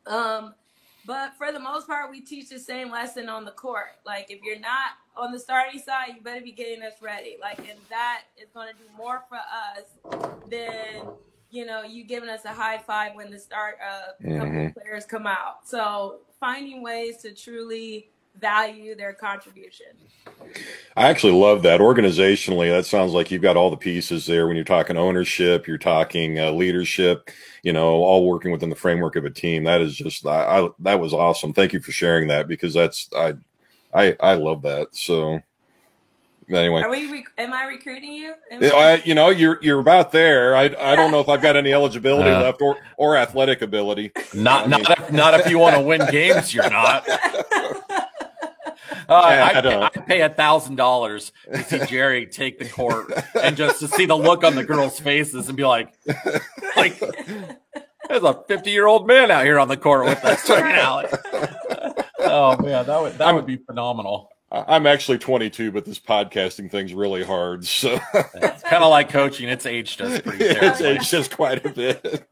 [0.07, 0.55] Um,
[1.03, 3.97] but for the most part, we teach the same lesson on the court.
[4.05, 7.35] Like if you're not on the starting side, you better be getting us ready.
[7.41, 9.83] Like, and that is going to do more for us
[10.49, 11.07] than
[11.49, 14.67] you know you giving us a high five when the start uh, Mhm.
[14.69, 15.67] of players come out.
[15.67, 19.87] So finding ways to truly value their contribution.
[20.97, 22.69] I actually love that organizationally.
[22.71, 24.47] That sounds like you've got all the pieces there.
[24.47, 27.29] When you're talking ownership, you're talking uh, leadership.
[27.63, 29.65] You know, all working within the framework of a team.
[29.65, 31.53] That is just, I, I that was awesome.
[31.53, 33.35] Thank you for sharing that because that's, I,
[33.93, 34.87] I I love that.
[34.95, 35.39] So
[36.49, 37.11] anyway, Are we?
[37.11, 38.33] Rec- am I recruiting you?
[38.49, 40.55] Am Yeah, I, you know, you're you're about there.
[40.55, 42.39] I I don't know if I've got any eligibility Yeah.
[42.41, 44.11] left or or athletic ability.
[44.33, 46.53] Not I mean- not if, not if you want to win games.
[46.53, 47.05] You're not.
[49.09, 49.65] Uh, I I'd.
[49.65, 53.11] I'd pay a thousand dollars to see Jerry take the court
[53.41, 55.93] and just to see the look on the girls' faces and be like,
[56.75, 56.99] like
[58.07, 61.03] there's a 50 year old man out here on the court with us right now.
[62.19, 64.29] oh man, that would that would be phenomenal.
[64.51, 67.65] I- I'm actually 22, but this podcasting thing's really hard.
[67.65, 69.47] So It's kind of like coaching.
[69.49, 70.87] It's aged us pretty it's, terribly.
[70.97, 72.27] it's just quite a bit.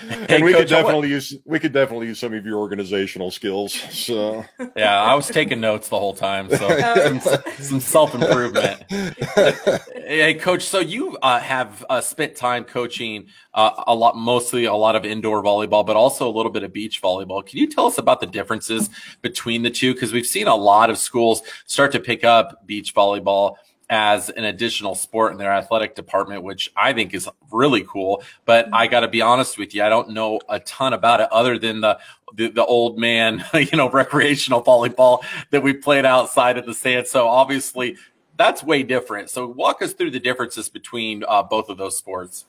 [0.00, 2.58] Hey, and we could Coach, I definitely use we could definitely use some of your
[2.58, 3.74] organizational skills.
[3.90, 4.44] So
[4.76, 6.50] Yeah, I was taking notes the whole time.
[6.50, 8.84] So some, some self improvement.
[10.06, 10.62] Hey, coach.
[10.62, 15.06] So you uh, have uh, spent time coaching uh, a lot, mostly a lot of
[15.06, 17.44] indoor volleyball, but also a little bit of beach volleyball.
[17.44, 18.90] Can you tell us about the differences
[19.22, 19.94] between the two?
[19.94, 23.56] Because we've seen a lot of schools start to pick up beach volleyball
[23.90, 28.22] as an additional sport in their athletic department, which I think is really cool.
[28.44, 31.28] But I got to be honest with you, I don't know a ton about it
[31.30, 31.98] other than the
[32.34, 37.06] the, the old man, you know, recreational volleyball that we played outside of the sand.
[37.06, 37.96] So obviously,
[38.36, 39.30] that's way different.
[39.30, 42.46] So walk us through the differences between uh, both of those sports.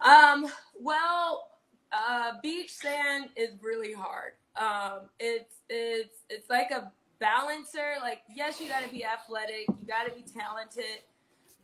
[0.00, 0.46] Um,
[0.80, 1.48] well,
[1.92, 4.32] uh, beach sand is really hard.
[4.56, 7.94] Um, it's it's it's like a balancer.
[8.00, 11.02] Like, yes, you got to be athletic, you got to be talented,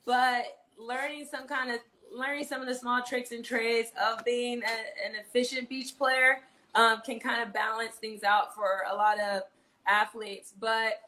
[0.05, 0.45] but
[0.79, 1.79] learning some kind of
[2.13, 6.39] learning some of the small tricks and trades of being a, an efficient beach player
[6.75, 9.43] um, can kind of balance things out for a lot of
[9.87, 10.53] athletes.
[10.59, 11.01] But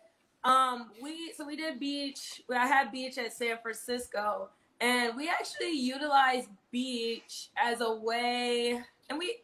[0.44, 2.42] um, we so we did beach.
[2.54, 4.48] I had beach at San Francisco,
[4.80, 8.80] and we actually utilized beach as a way,
[9.10, 9.38] and we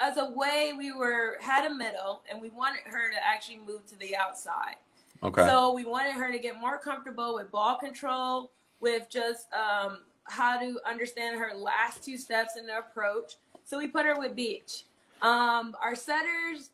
[0.00, 3.86] as a way we were had a middle, and we wanted her to actually move
[3.86, 4.76] to the outside.
[5.22, 5.46] Okay.
[5.46, 10.58] So we wanted her to get more comfortable with ball control, with just um, how
[10.58, 13.34] to understand her last two steps in the approach.
[13.64, 14.84] So we put her with beach.
[15.20, 16.70] Um, our setters,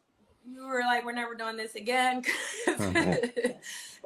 [0.47, 2.23] we were like, we're never doing this again.
[2.23, 2.33] 'cause
[2.79, 3.59] it,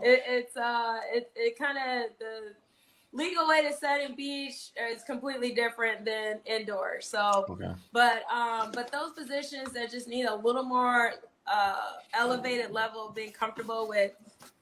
[0.03, 2.55] it's uh, it, it kind of the
[3.13, 7.01] legal way to set in beach is completely different than indoor.
[7.01, 7.73] So okay.
[7.93, 11.15] but um, but those positions that just need a little more
[11.47, 14.13] uh, elevated level of being comfortable with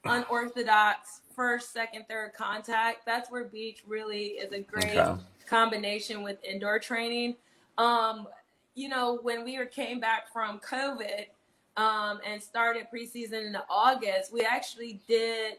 [0.05, 3.05] unorthodox first, second, third contact.
[3.05, 5.21] That's where beach really is a great Okay.
[5.45, 7.35] combination with indoor training.
[7.77, 8.27] Um,
[8.75, 11.25] you know, when we were came back from COVID
[11.77, 15.55] um, and started preseason in August, we actually did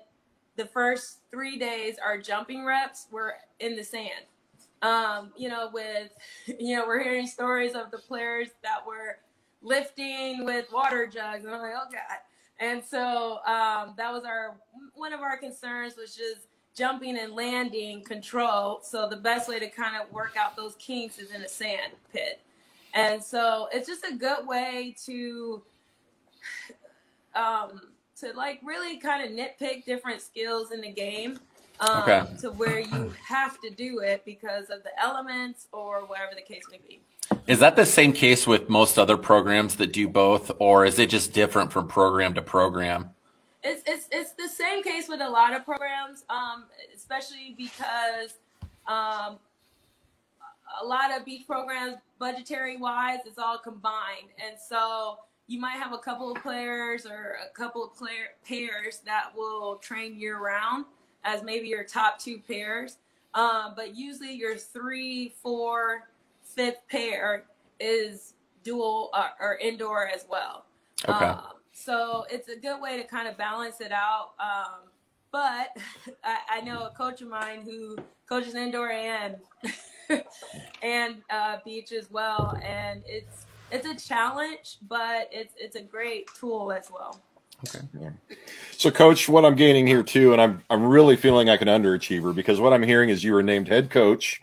[0.60, 1.96] the first three days.
[2.04, 4.26] Our jumping reps were in the sand.
[4.82, 6.10] Um, you know, with
[6.58, 9.18] you know, we're hearing stories of the players that were
[9.62, 12.18] lifting with water jugs, and I'm like, oh god.
[12.60, 14.56] And so um, that was our
[14.94, 16.46] one of our concerns was just
[16.76, 18.80] jumping and landing control.
[18.82, 21.92] So the best way to kind of work out those kinks is in a sand
[22.12, 22.40] pit.
[22.92, 25.62] And so it's just a good way to
[27.34, 27.80] um,
[28.20, 31.38] to like really kind of nitpick different skills in the game
[31.80, 32.26] um, Okay.
[32.40, 36.62] to where you have to do it because of the elements or whatever the case
[36.70, 37.00] may be.
[37.46, 41.10] Is that the same case with most other programs that do both, or is it
[41.10, 43.10] just different from program to program?
[43.62, 48.34] It's, it's, it's the same case with a lot of programs, um, especially because
[48.86, 49.38] um,
[50.82, 54.28] a lot of beach programs, budgetary wise, it's all combined.
[54.44, 55.18] And so
[55.50, 59.78] you might have a couple of players or a couple of player pairs that will
[59.78, 60.84] train year round
[61.24, 62.98] as maybe your top two pairs.
[63.34, 66.08] Um, but usually your three, four,
[66.44, 67.46] fifth pair
[67.80, 70.66] is dual uh, or indoor as well.
[71.08, 71.24] Okay.
[71.24, 74.34] Um, so it's a good way to kind of balance it out.
[74.38, 74.88] Um,
[75.32, 75.76] but
[76.24, 77.96] I, I know a coach of mine who
[78.28, 79.34] coaches indoor and
[80.82, 86.28] and uh, beach as well, and it's it's a challenge, but it's it's a great
[86.38, 87.20] tool as well.
[87.68, 88.10] Okay.
[88.76, 92.34] So, coach, what I'm gaining here too, and I'm I'm really feeling like an underachiever
[92.34, 94.40] because what I'm hearing is you were named head coach.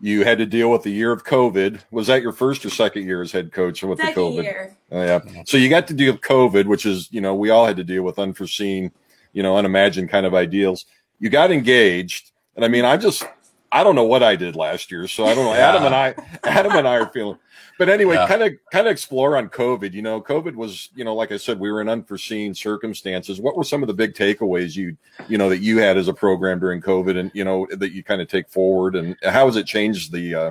[0.00, 1.80] You had to deal with the year of COVID.
[1.90, 4.42] Was that your first or second year as head coach with Second the COVID?
[4.44, 5.42] year, Oh, yeah.
[5.44, 7.84] So you got to deal with COVID, which is, you know, we all had to
[7.84, 8.92] deal with unforeseen,
[9.32, 10.86] you know, unimagined kind of ideals.
[11.18, 12.30] You got engaged.
[12.54, 13.24] And I mean, I just,
[13.70, 15.06] I don't know what I did last year.
[15.08, 15.52] So I don't know.
[15.52, 15.68] Yeah.
[15.68, 17.38] Adam and I, Adam and I are feeling,
[17.78, 19.92] but anyway, kind of, kind of explore on COVID.
[19.92, 23.40] You know, COVID was, you know, like I said, we were in unforeseen circumstances.
[23.40, 24.96] What were some of the big takeaways you,
[25.28, 28.02] you know, that you had as a program during COVID and, you know, that you
[28.02, 30.50] kind of take forward and how has it changed the, uh,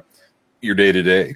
[0.61, 1.35] your day to day?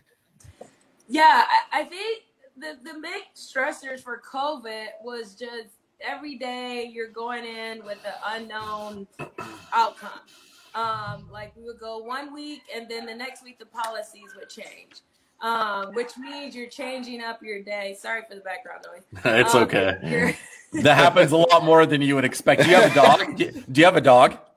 [1.11, 2.23] yeah, I, I think
[2.57, 8.13] the the big stressors for COVID was just every day you're going in with the
[8.27, 9.05] unknown
[9.73, 10.21] outcome.
[10.73, 14.49] Um, like we would go one week and then the next week the policies would
[14.49, 15.01] change.
[15.41, 17.97] Um, which means you're changing up your day.
[17.99, 19.03] Sorry for the background noise.
[19.25, 20.35] it's Um, okay.
[20.73, 22.63] That happens a lot more than you would expect.
[22.63, 23.35] Do you have a dog?
[23.37, 24.37] Do you have a dog?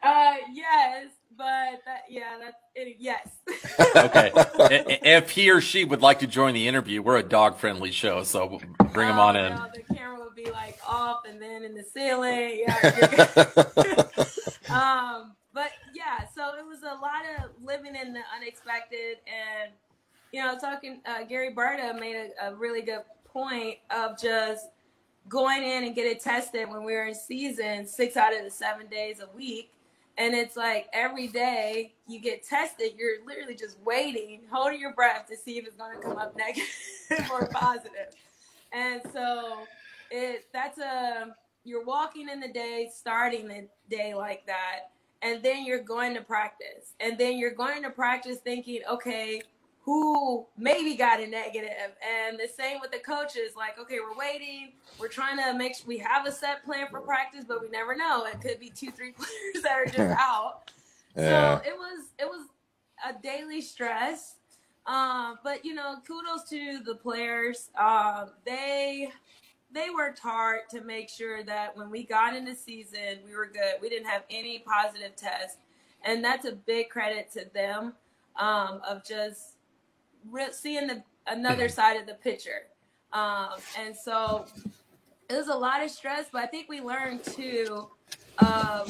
[0.00, 1.06] Uh, yes,
[1.38, 3.28] but that, yeah, that's it, yes.
[3.96, 4.32] Okay.
[5.04, 8.24] If he or she would like to join the interview, we're a dog friendly show,
[8.24, 8.60] so
[8.92, 9.54] bring him Oh, on in.
[9.54, 12.64] no, the camera would be like off and then in the ceiling.
[12.66, 12.74] Yeah.
[14.68, 19.72] um, but yeah, so it was a lot of living in the unexpected, and
[20.32, 21.00] you know, talking.
[21.06, 24.66] Uh, Gary Barta made a, a really good point of just
[25.28, 28.50] going in and get it tested when we were in season six out of the
[28.50, 29.70] seven days a week.
[30.18, 35.26] And it's like every day you get tested, you're literally just waiting, holding your breath
[35.28, 38.14] to see if it's going to come up negative or positive.
[38.72, 39.60] And so
[40.10, 44.90] it that's a you're walking in the day, starting the day like that,
[45.22, 46.94] and then you're going to practice.
[46.98, 49.42] And then you're going to practice thinking, okay,
[49.88, 54.72] who maybe got a negative and the same with the coaches like okay we're waiting
[55.00, 57.96] we're trying to make sure we have a set plan for practice but we never
[57.96, 60.70] know it could be two three players that are just out
[61.16, 61.56] Yeah.
[61.62, 62.48] so it was it was
[63.08, 64.34] a daily stress
[64.86, 69.08] um but you know kudos to the players um they
[69.72, 73.76] they worked hard to make sure that when we got into season we were good
[73.80, 75.56] we didn't have any positive tests
[76.04, 77.94] and that's a big credit to them
[78.38, 79.54] um, of just
[80.30, 82.62] re- seeing the another side of the picture.
[83.12, 84.46] Um, and so
[85.28, 87.88] it was a lot of stress, but I think we learned too
[88.38, 88.86] um,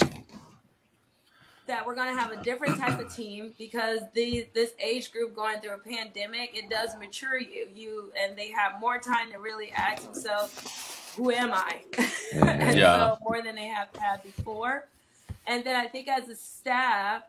[1.67, 5.37] that we're going to have a different type of team because the this age group
[5.37, 9.39] going through a pandemic it does mature you you and they have more time to
[9.39, 11.83] really ask themselves who am I
[12.33, 12.97] and Yeah.
[12.97, 14.89] so more than they have had before
[15.47, 17.23] and then I think as a staff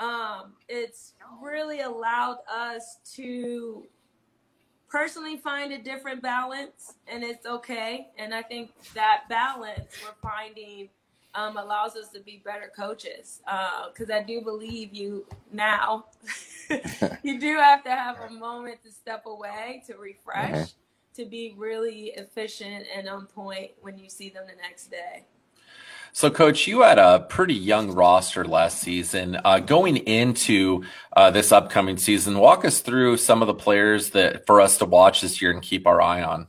[0.00, 3.84] um, it's really allowed us to
[4.88, 8.08] personally find a different balance and it's okay.
[8.18, 10.88] And i think that balance we're finding
[11.34, 13.42] um, allows us to be better coaches.
[13.92, 16.06] Because i do believe you now
[17.22, 20.74] you do have to have a moment to step away to refresh Mhm.
[21.16, 25.24] to be really efficient and on point when you see them the next day
[26.12, 29.38] So, Coach, you had a pretty young roster last season.
[29.44, 30.84] Uh, going into
[31.16, 34.84] uh, this upcoming season, walk us through some of the players that for us to
[34.84, 36.48] watch this year and keep our eye on.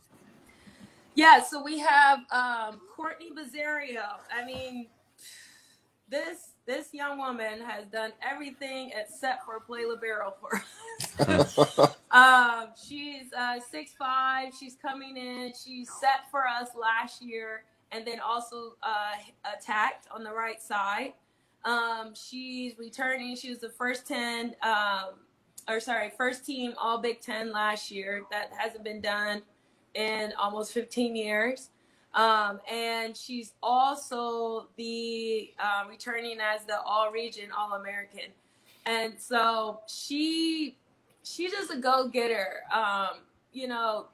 [1.16, 4.06] Yeah, so we have um, Courtney Buzzerio.
[4.34, 4.88] I mean,
[6.10, 10.62] this this young woman has done everything except for play libero for
[11.20, 11.58] us.
[12.12, 14.54] um, she's uh, six five.
[14.58, 15.52] She's coming in.
[15.62, 19.16] She's set for us last year, and then also uh,
[19.58, 21.14] attacked on the right side.
[21.66, 23.36] Um, she's returning.
[23.36, 25.16] She was the first ten, um,
[25.68, 28.24] or sorry, first team All Big Ten last year.
[28.32, 29.42] That hasn't been done
[29.96, 31.70] in almost 15 years.
[32.14, 38.32] Um, and she's also the uh, returning as the All Region All American.
[38.86, 40.78] And so she
[41.24, 42.62] she's just a go getter.
[42.74, 43.20] Um,
[43.52, 44.08] you know,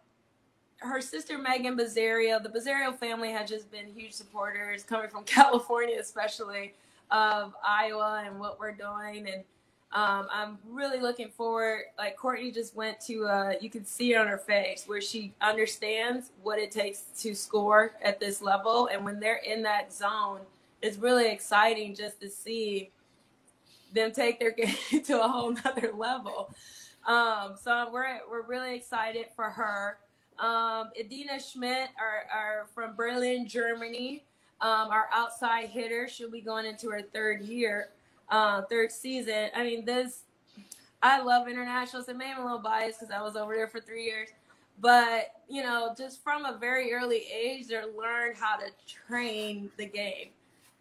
[0.77, 5.97] her sister Megan Buzzerio, the Buzzerio family had just been huge supporters coming from California,
[5.99, 6.73] especially
[7.11, 9.27] of Iowa and what we're doing.
[9.27, 9.43] And
[9.91, 11.83] um, I'm really looking forward.
[11.97, 15.33] Like Courtney just went to, uh, you can see it on her face where she
[15.41, 18.89] understands what it takes to score at this level.
[18.91, 20.41] And when they're in that zone,
[20.81, 22.91] it's really exciting just to see
[23.93, 24.51] them take their
[24.91, 26.53] game to a whole nother level.
[27.07, 29.97] Um, so we're, we're really excited for her.
[30.39, 34.23] Um, Edina Schmidt are, are from Berlin, Germany.
[34.61, 37.89] Um, our outside hitter, she'll be going into her third year,
[38.29, 39.49] uh, third season.
[39.55, 40.23] I mean, this,
[41.01, 42.07] I love internationals.
[42.09, 44.29] It made me a little biased because I was over there for three years.
[44.79, 48.67] But, you know, just from a very early age, they learned how to
[49.07, 50.29] train the game.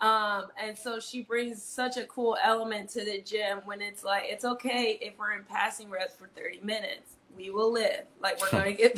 [0.00, 4.24] Um, and so she brings such a cool element to the gym when it's like,
[4.26, 7.13] it's okay if we're in passing reps for 30 minutes.
[7.36, 8.02] We will live.
[8.20, 8.96] Like, we're going to get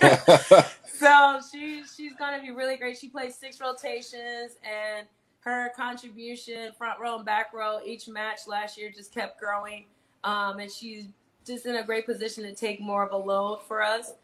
[0.00, 0.66] better.
[0.94, 2.96] so she she's gonna be really great.
[2.98, 5.06] She plays six rotations, and
[5.40, 9.84] her contribution, front row and back row, each match last year just kept growing.
[10.24, 11.06] Um, and she's
[11.46, 14.14] just in a great position to take more of a load for us.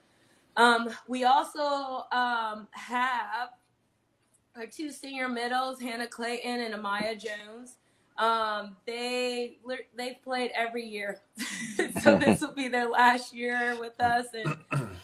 [0.56, 3.50] Um, we also um, have
[4.56, 7.76] our two senior middles, Hannah Clayton and Amiya Jones.
[8.18, 9.58] Um, they
[9.96, 11.20] they've played every year,
[12.02, 14.56] so this will be their last year with us, and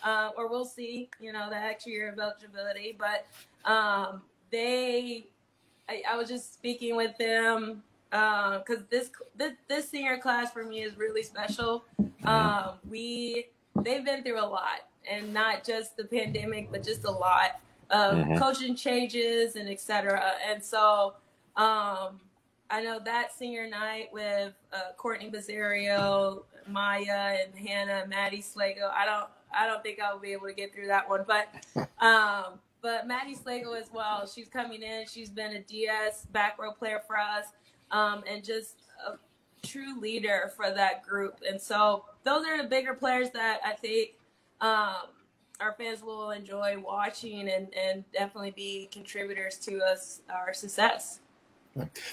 [0.04, 1.08] uh, or we'll see.
[1.18, 3.26] You know, the extra year of eligibility, but
[3.70, 5.26] um, they.
[5.88, 10.64] I, I, was just speaking with them because uh, this, this this senior class for
[10.64, 11.84] me is really special.
[12.24, 13.46] Um, we
[13.82, 18.14] they've been through a lot, and not just the pandemic, but just a lot of
[18.14, 18.36] mm-hmm.
[18.36, 20.32] coaching changes and etc.
[20.48, 21.14] And so
[21.56, 22.20] um,
[22.70, 28.90] I know that senior night with uh, Courtney Buzzerio, Maya, and Hannah, Maddie Slagle.
[28.92, 31.48] I don't, I don't think I'll be able to get through that one, but,
[32.04, 34.26] um, but Maddie Slagle as well.
[34.26, 35.06] She's coming in.
[35.06, 37.46] She's been a DS back row player for us,
[37.90, 39.14] um, and just a
[39.64, 41.40] true leader for that group.
[41.48, 44.10] And so those are the bigger players that I think
[44.60, 45.08] um,
[45.60, 51.20] our fans will enjoy watching and, and definitely be contributors to us our success.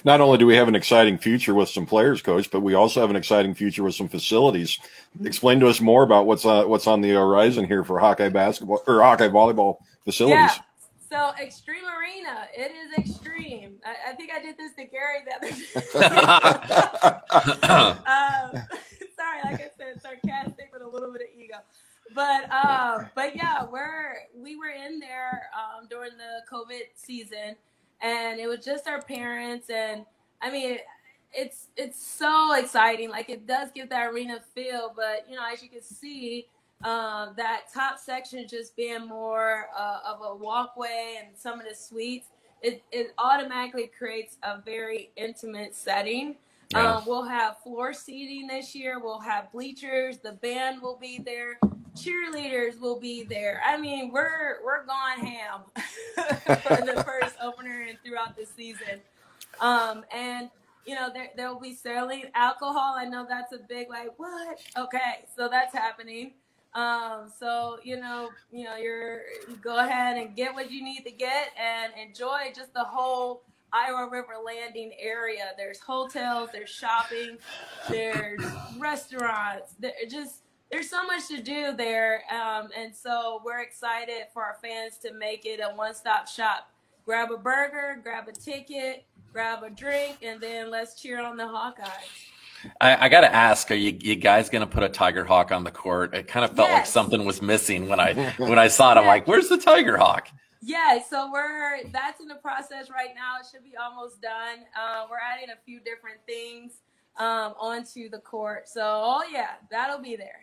[0.04, 3.00] Not only do we have an exciting future with some players, coach, but we also
[3.02, 4.78] have an exciting future with some facilities.
[5.24, 8.84] Explain to us more about what's uh, what's on the horizon here for Hawkeye basketball
[8.88, 10.36] or Hawkeye volleyball facilities.
[10.36, 10.56] Yeah.
[11.10, 13.76] So Xtream Arena, it is extreme.
[13.86, 15.66] I, I think I did this to Gary the other day.
[18.08, 18.52] um,
[19.16, 21.58] sorry, like I said, sarcastic with a little bit of ego.
[22.16, 27.56] But um, but yeah, we're we were in there um, during the COVID season
[28.04, 30.06] and it was just our parents and
[30.42, 30.78] I mean
[31.34, 33.10] it's it's so exciting.
[33.10, 36.46] Like it does give that arena feel, but you know, as you can see,
[36.84, 41.76] um, that top section just being more uh, of a walkway and some of the
[41.76, 42.28] suites,
[42.62, 46.36] it, it automatically creates a very intimate setting.
[46.72, 46.96] Yeah.
[46.96, 49.00] Um, we'll have floor seating this year.
[49.00, 50.18] We'll have bleachers.
[50.18, 51.60] The band will be there.
[51.96, 53.62] Cheerleaders will be there.
[53.66, 55.62] I mean, we're we're going ham
[56.16, 59.02] for the first opener and throughout the season.
[59.60, 60.50] Um, and
[60.86, 62.96] you know, there there will be selling alcohol.
[62.98, 64.60] I know that's a big like what?
[64.78, 66.34] Okay, so that's happening.
[66.74, 69.22] Um, so you know, you know, you're
[69.62, 74.08] go ahead and get what you need to get and enjoy just the whole Iowa
[74.10, 75.52] River Landing area.
[75.58, 77.38] There's hotels, there's shopping,
[77.90, 78.42] there's
[78.78, 79.74] restaurants.
[79.80, 80.43] There just
[80.74, 85.14] there's so much to do there, um, and so we're excited for our fans to
[85.14, 86.72] make it a one-stop shop.
[87.06, 91.44] Grab a burger, grab a ticket, grab a drink, and then let's cheer on the
[91.44, 92.72] Hawkeyes.
[92.82, 95.52] I, I got to ask: Are you, you guys going to put a Tiger Hawk
[95.52, 96.16] on the court?
[96.16, 96.80] It kind of felt yes.
[96.80, 98.98] like something was missing when I when I saw it.
[98.98, 100.28] I'm like, "Where's the Tiger Hawk?"
[100.60, 103.40] Yeah, so we're that's in the process right now.
[103.40, 104.66] It should be almost done.
[104.76, 106.80] Uh, we're adding a few different things
[107.18, 108.68] um, onto the court.
[108.68, 110.42] So, oh yeah, that'll be there.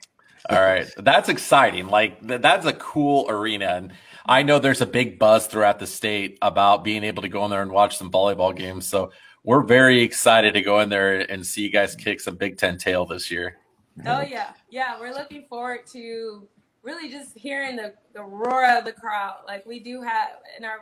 [0.49, 1.89] All right, that's exciting.
[1.89, 3.93] Like th- that's a cool arena, and
[4.27, 7.51] I know there's a big buzz throughout the state about being able to go in
[7.51, 8.87] there and watch some volleyball games.
[8.87, 9.13] So
[9.45, 12.79] we're very excited to go in there and see you guys kick some Big Ten
[12.79, 13.59] tail this year.
[14.07, 16.49] Oh yeah, yeah, we're looking forward to
[16.83, 19.37] really just hearing the, the roar of the crowd.
[19.47, 20.79] Like we do have in our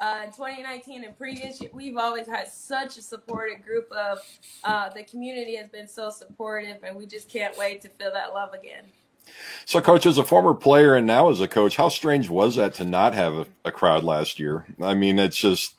[0.00, 4.18] uh, in 2019 and previous, we've always had such a supportive group of
[4.64, 8.34] uh, the community has been so supportive, and we just can't wait to feel that
[8.34, 8.84] love again.
[9.64, 12.74] So, coach, as a former player and now as a coach, how strange was that
[12.74, 14.66] to not have a, a crowd last year?
[14.80, 15.74] I mean, it's just,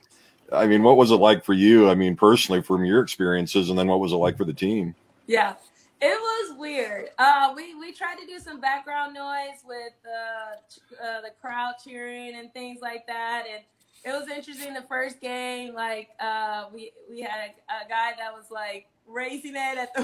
[0.52, 1.90] I mean, what was it like for you?
[1.90, 4.96] I mean, personally, from your experiences, and then what was it like for the team?
[5.28, 5.54] Yeah,
[6.02, 7.10] it was weird.
[7.18, 12.36] Uh, we we tried to do some background noise with uh, uh, the crowd cheering
[12.36, 13.64] and things like that, and
[14.04, 14.74] it was interesting.
[14.74, 19.56] The first game, like uh, we we had a, a, guy that was like raising
[19.56, 20.02] it at the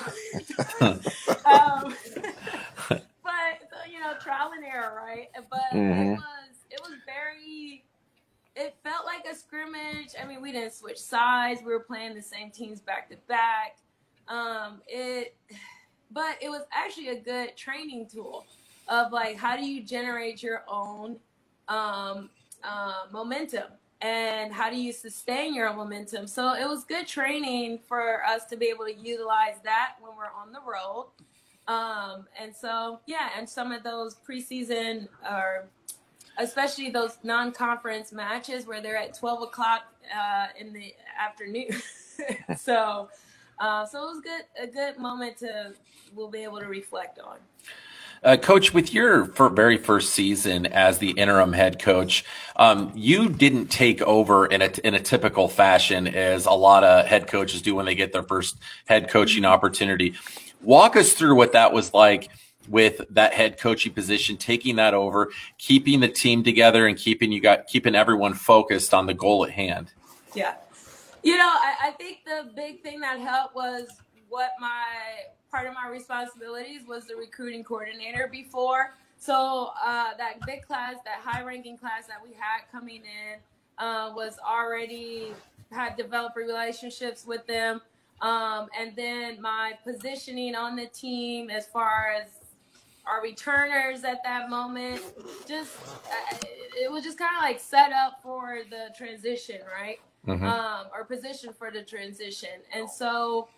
[1.45, 1.95] um,
[2.89, 3.01] but
[3.69, 5.29] so, you know, trial and error, right?
[5.49, 6.11] But mm-hmm.
[6.11, 7.83] it was it was very.
[8.55, 10.13] It felt like a scrimmage.
[10.21, 11.61] I mean, we didn't switch sides.
[11.65, 13.77] We were playing the same teams back to back.
[14.27, 15.35] Um, it
[16.11, 18.45] but it was actually a good training tool
[18.87, 21.17] of like how do you generate your own
[21.67, 22.29] um,
[22.63, 23.71] uh, momentum
[24.03, 26.27] and how do you sustain your momentum?
[26.27, 30.25] So it was good training for us to be able to utilize that when we're
[30.25, 31.07] on the road.
[31.65, 35.69] Um, and so yeah and some of those preseason or
[36.37, 39.83] especially those non-conference matches where they're at 12 o'clock
[40.13, 41.69] uh, in the afternoon.
[42.57, 43.09] So
[43.59, 45.73] uh, so it was good a good moment to
[46.13, 47.37] we'll be able to reflect on.
[48.23, 52.23] Uh, coach, with your very first season as the interim head coach,
[52.55, 57.05] um, you didn't take over in a, in a typical fashion as a lot of
[57.05, 60.13] head coaches do when they get their first head coaching opportunity.
[60.61, 62.29] Walk us through what that was like
[62.69, 67.41] with that head coaching position, taking that over, keeping the team together, and keeping you
[67.41, 69.91] got keeping everyone focused on the goal at hand.
[70.33, 70.55] Yeah,
[71.23, 73.87] you know, I, I think the big thing that helped was
[74.29, 74.85] what my
[75.53, 78.95] part of my responsibilities was the recruiting coordinator before.
[79.17, 83.39] so uh, that big class, that high ranking class that we had coming in,
[83.77, 85.31] uh, was already
[85.71, 87.81] had developed relationships with them.
[88.21, 92.29] Um, and then my positioning on the team as far as
[93.05, 95.01] our returners at that moment,
[95.47, 96.37] just uh,
[96.81, 99.99] it was just kind of like set up for the transition, right?
[100.27, 100.45] Mm-hmm.
[100.45, 102.61] Um, or position for the transition.
[102.73, 103.49] And so,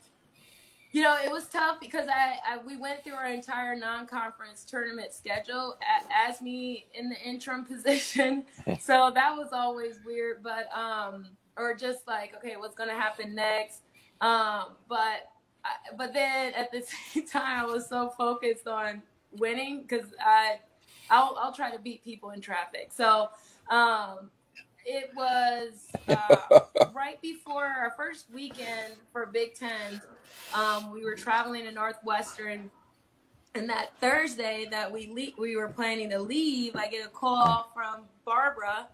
[0.96, 5.12] you know, it was tough because I, I we went through our entire non-conference tournament
[5.12, 5.78] schedule
[6.26, 8.46] as me in the interim position.
[8.80, 11.28] so that was always weird, but um,
[11.58, 13.82] or just like, okay, what's gonna happen next?
[14.22, 15.32] Um, but
[15.98, 16.82] but then at the
[17.14, 19.02] same time, I was so focused on
[19.34, 20.60] winning because I
[21.10, 22.92] I'll, I'll try to beat people in traffic.
[22.96, 23.28] So
[23.70, 24.32] um,
[24.86, 26.60] it was uh,
[26.94, 30.02] right before our first weekend for Big Ten.
[30.54, 32.70] Um, we were traveling to Northwestern,
[33.56, 37.72] and that Thursday that we le- we were planning to leave, I get a call
[37.74, 38.88] from Barbara,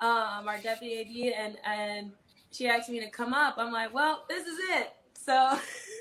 [0.00, 2.12] um, our deputy AD, and and
[2.52, 3.54] she asked me to come up.
[3.58, 4.92] I'm like, well, this is it.
[5.14, 5.58] So,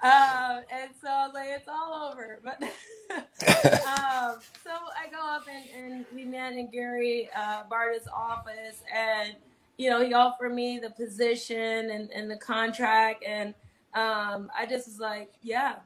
[0.00, 2.40] um, and so I was like, it's all over.
[2.44, 2.62] But
[3.12, 9.34] um, so I go up and, and we met in Gary uh, Barta's office, and
[9.76, 13.54] you know he offered me the position and, and the contract, and
[13.94, 15.76] um, I just was like, yeah,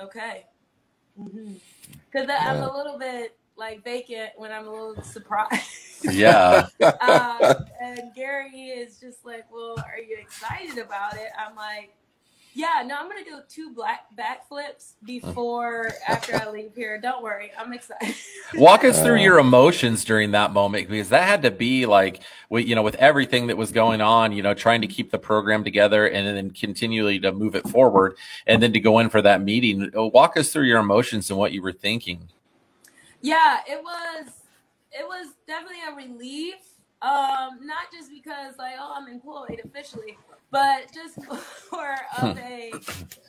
[0.00, 0.46] okay,
[1.16, 2.48] because mm-hmm.
[2.48, 5.84] I'm a little bit like vacant when I'm a little surprised.
[6.12, 6.68] Yeah.
[6.80, 11.26] um, and Gary is just like, well, are you excited about it?
[11.36, 11.92] I'm like,
[12.54, 17.00] yeah, no, I'm gonna do two black backflips before after I leave here.
[17.00, 18.14] Don't worry, I'm excited.
[18.54, 22.20] Walk us through your emotions during that moment because that had to be like,
[22.50, 25.62] you know, with everything that was going on, you know, trying to keep the program
[25.64, 29.42] together and then continually to move it forward, and then to go in for that
[29.42, 29.90] meeting.
[29.94, 32.28] Walk us through your emotions and what you were thinking.
[33.20, 34.26] Yeah, it was
[34.92, 36.54] it was definitely a relief.
[37.00, 40.18] Um, not just because like, oh, I'm employed officially,
[40.50, 41.22] but just
[41.70, 42.44] for of hmm.
[42.44, 42.72] a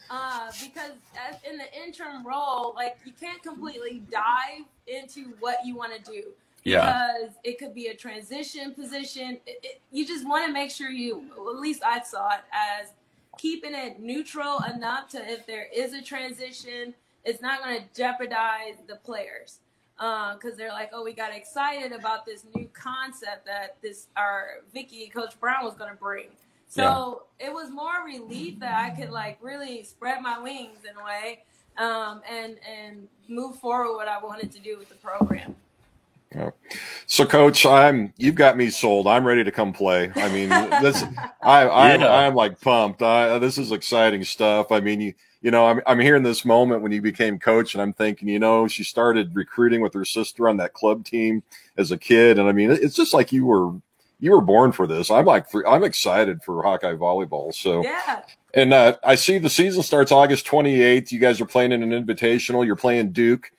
[0.09, 0.91] uh, because
[1.30, 6.11] as in the interim role, like you can't completely dive into what you want to
[6.11, 6.24] do.
[6.63, 7.13] Yeah.
[7.22, 9.38] Because it could be a transition position.
[9.45, 12.89] It, it, you just want to make sure you, at least I saw it as
[13.38, 16.93] keeping it neutral enough to if there is a transition,
[17.24, 19.59] it's not going to jeopardize the players
[19.95, 24.61] because uh, they're like, oh, we got excited about this new concept that this our
[24.74, 26.28] Vicky Coach Brown was going to bring.
[26.70, 27.47] So yeah.
[27.47, 31.43] it was more relief that I could like really spread my wings in a way
[31.78, 35.55] um, and and move forward what I wanted to do with the program.
[36.34, 36.51] Yeah.
[37.07, 39.07] So, coach, I'm you've got me sold.
[39.07, 40.11] I'm ready to come play.
[40.15, 41.03] I mean, this
[41.41, 42.13] I I'm, yeah.
[42.13, 43.01] I'm like pumped.
[43.01, 44.72] I, this is exciting stuff.
[44.72, 47.82] I mean, you you know, I'm, I'm hearing this moment when you became coach, and
[47.82, 51.41] I'm thinking, you know, she started recruiting with her sister on that club team
[51.78, 53.72] as a kid, and I mean, it's just like you were
[54.20, 55.09] you were born for this.
[55.09, 57.53] I'm like, I'm excited for Hawkeye volleyball.
[57.53, 58.22] So yeah.
[58.53, 61.11] And uh, I see the season starts August 28th.
[61.11, 62.65] You guys are playing in an invitational.
[62.65, 63.51] You're playing Duke.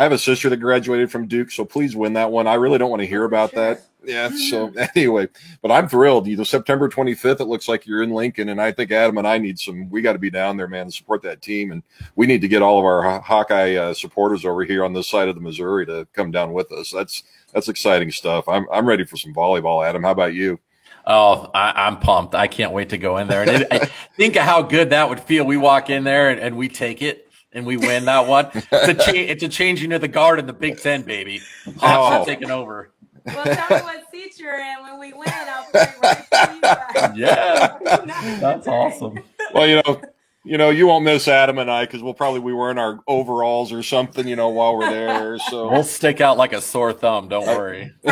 [0.00, 2.46] I have a sister that graduated from Duke, so please win that one.
[2.46, 3.74] I really don't want to hear about sure.
[3.74, 4.30] that yeah.
[4.50, 5.28] So anyway,
[5.62, 6.26] but I'm thrilled.
[6.26, 9.26] You know, September 25th, it looks like you're in Lincoln, and I think Adam and
[9.26, 9.90] I need some.
[9.90, 11.82] We got to be down there, man, to support that team, and
[12.16, 15.28] we need to get all of our Hawkeye uh, supporters over here on this side
[15.28, 16.90] of the Missouri to come down with us.
[16.90, 17.22] That's
[17.52, 18.48] that's exciting stuff.
[18.48, 20.02] I'm I'm ready for some volleyball, Adam.
[20.02, 20.58] How about you?
[21.06, 22.34] Oh, I, am pumped!
[22.34, 23.42] I can't wait to go in there.
[23.42, 25.44] And it, think of how good that would feel.
[25.44, 28.50] We walk in there and, and we take it and we win that one.
[28.54, 31.40] It's a, cha- it's a changing of the guard in the Big Ten, baby.
[31.66, 31.72] Oh.
[31.78, 32.20] Hawks oh.
[32.20, 32.90] are taking over.
[33.26, 35.28] Well, tell me what seat you're in when we win.
[35.28, 37.16] I'll play right for you.
[37.26, 37.78] Yeah,
[38.40, 39.18] that's awesome.
[39.52, 40.00] Well, you know,
[40.44, 43.72] you know, you won't miss Adam and I because we'll probably be wearing our overalls
[43.72, 45.38] or something, you know, while we're there.
[45.38, 47.28] So we'll stick out like a sore thumb.
[47.28, 47.92] Don't worry.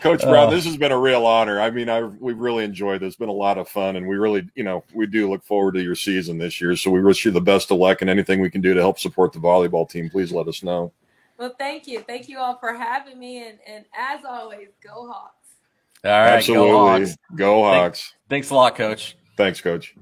[0.00, 1.60] Coach Brown, uh, this has been a real honor.
[1.60, 3.08] I mean, I we've really enjoyed this.
[3.08, 5.74] It's been a lot of fun, and we really, you know, we do look forward
[5.74, 6.76] to your season this year.
[6.76, 8.98] So we wish you the best of luck, and anything we can do to help
[8.98, 10.92] support the volleyball team, please let us know.
[11.38, 12.00] Well, thank you.
[12.00, 13.46] Thank you all for having me.
[13.48, 15.48] And, and as always, go Hawks.
[16.04, 16.32] All right.
[16.34, 16.68] Absolutely.
[16.68, 17.16] Go Hawks.
[17.34, 18.00] Go Hawks.
[18.00, 19.16] Thanks, thanks a lot, coach.
[19.36, 19.94] Thanks, coach.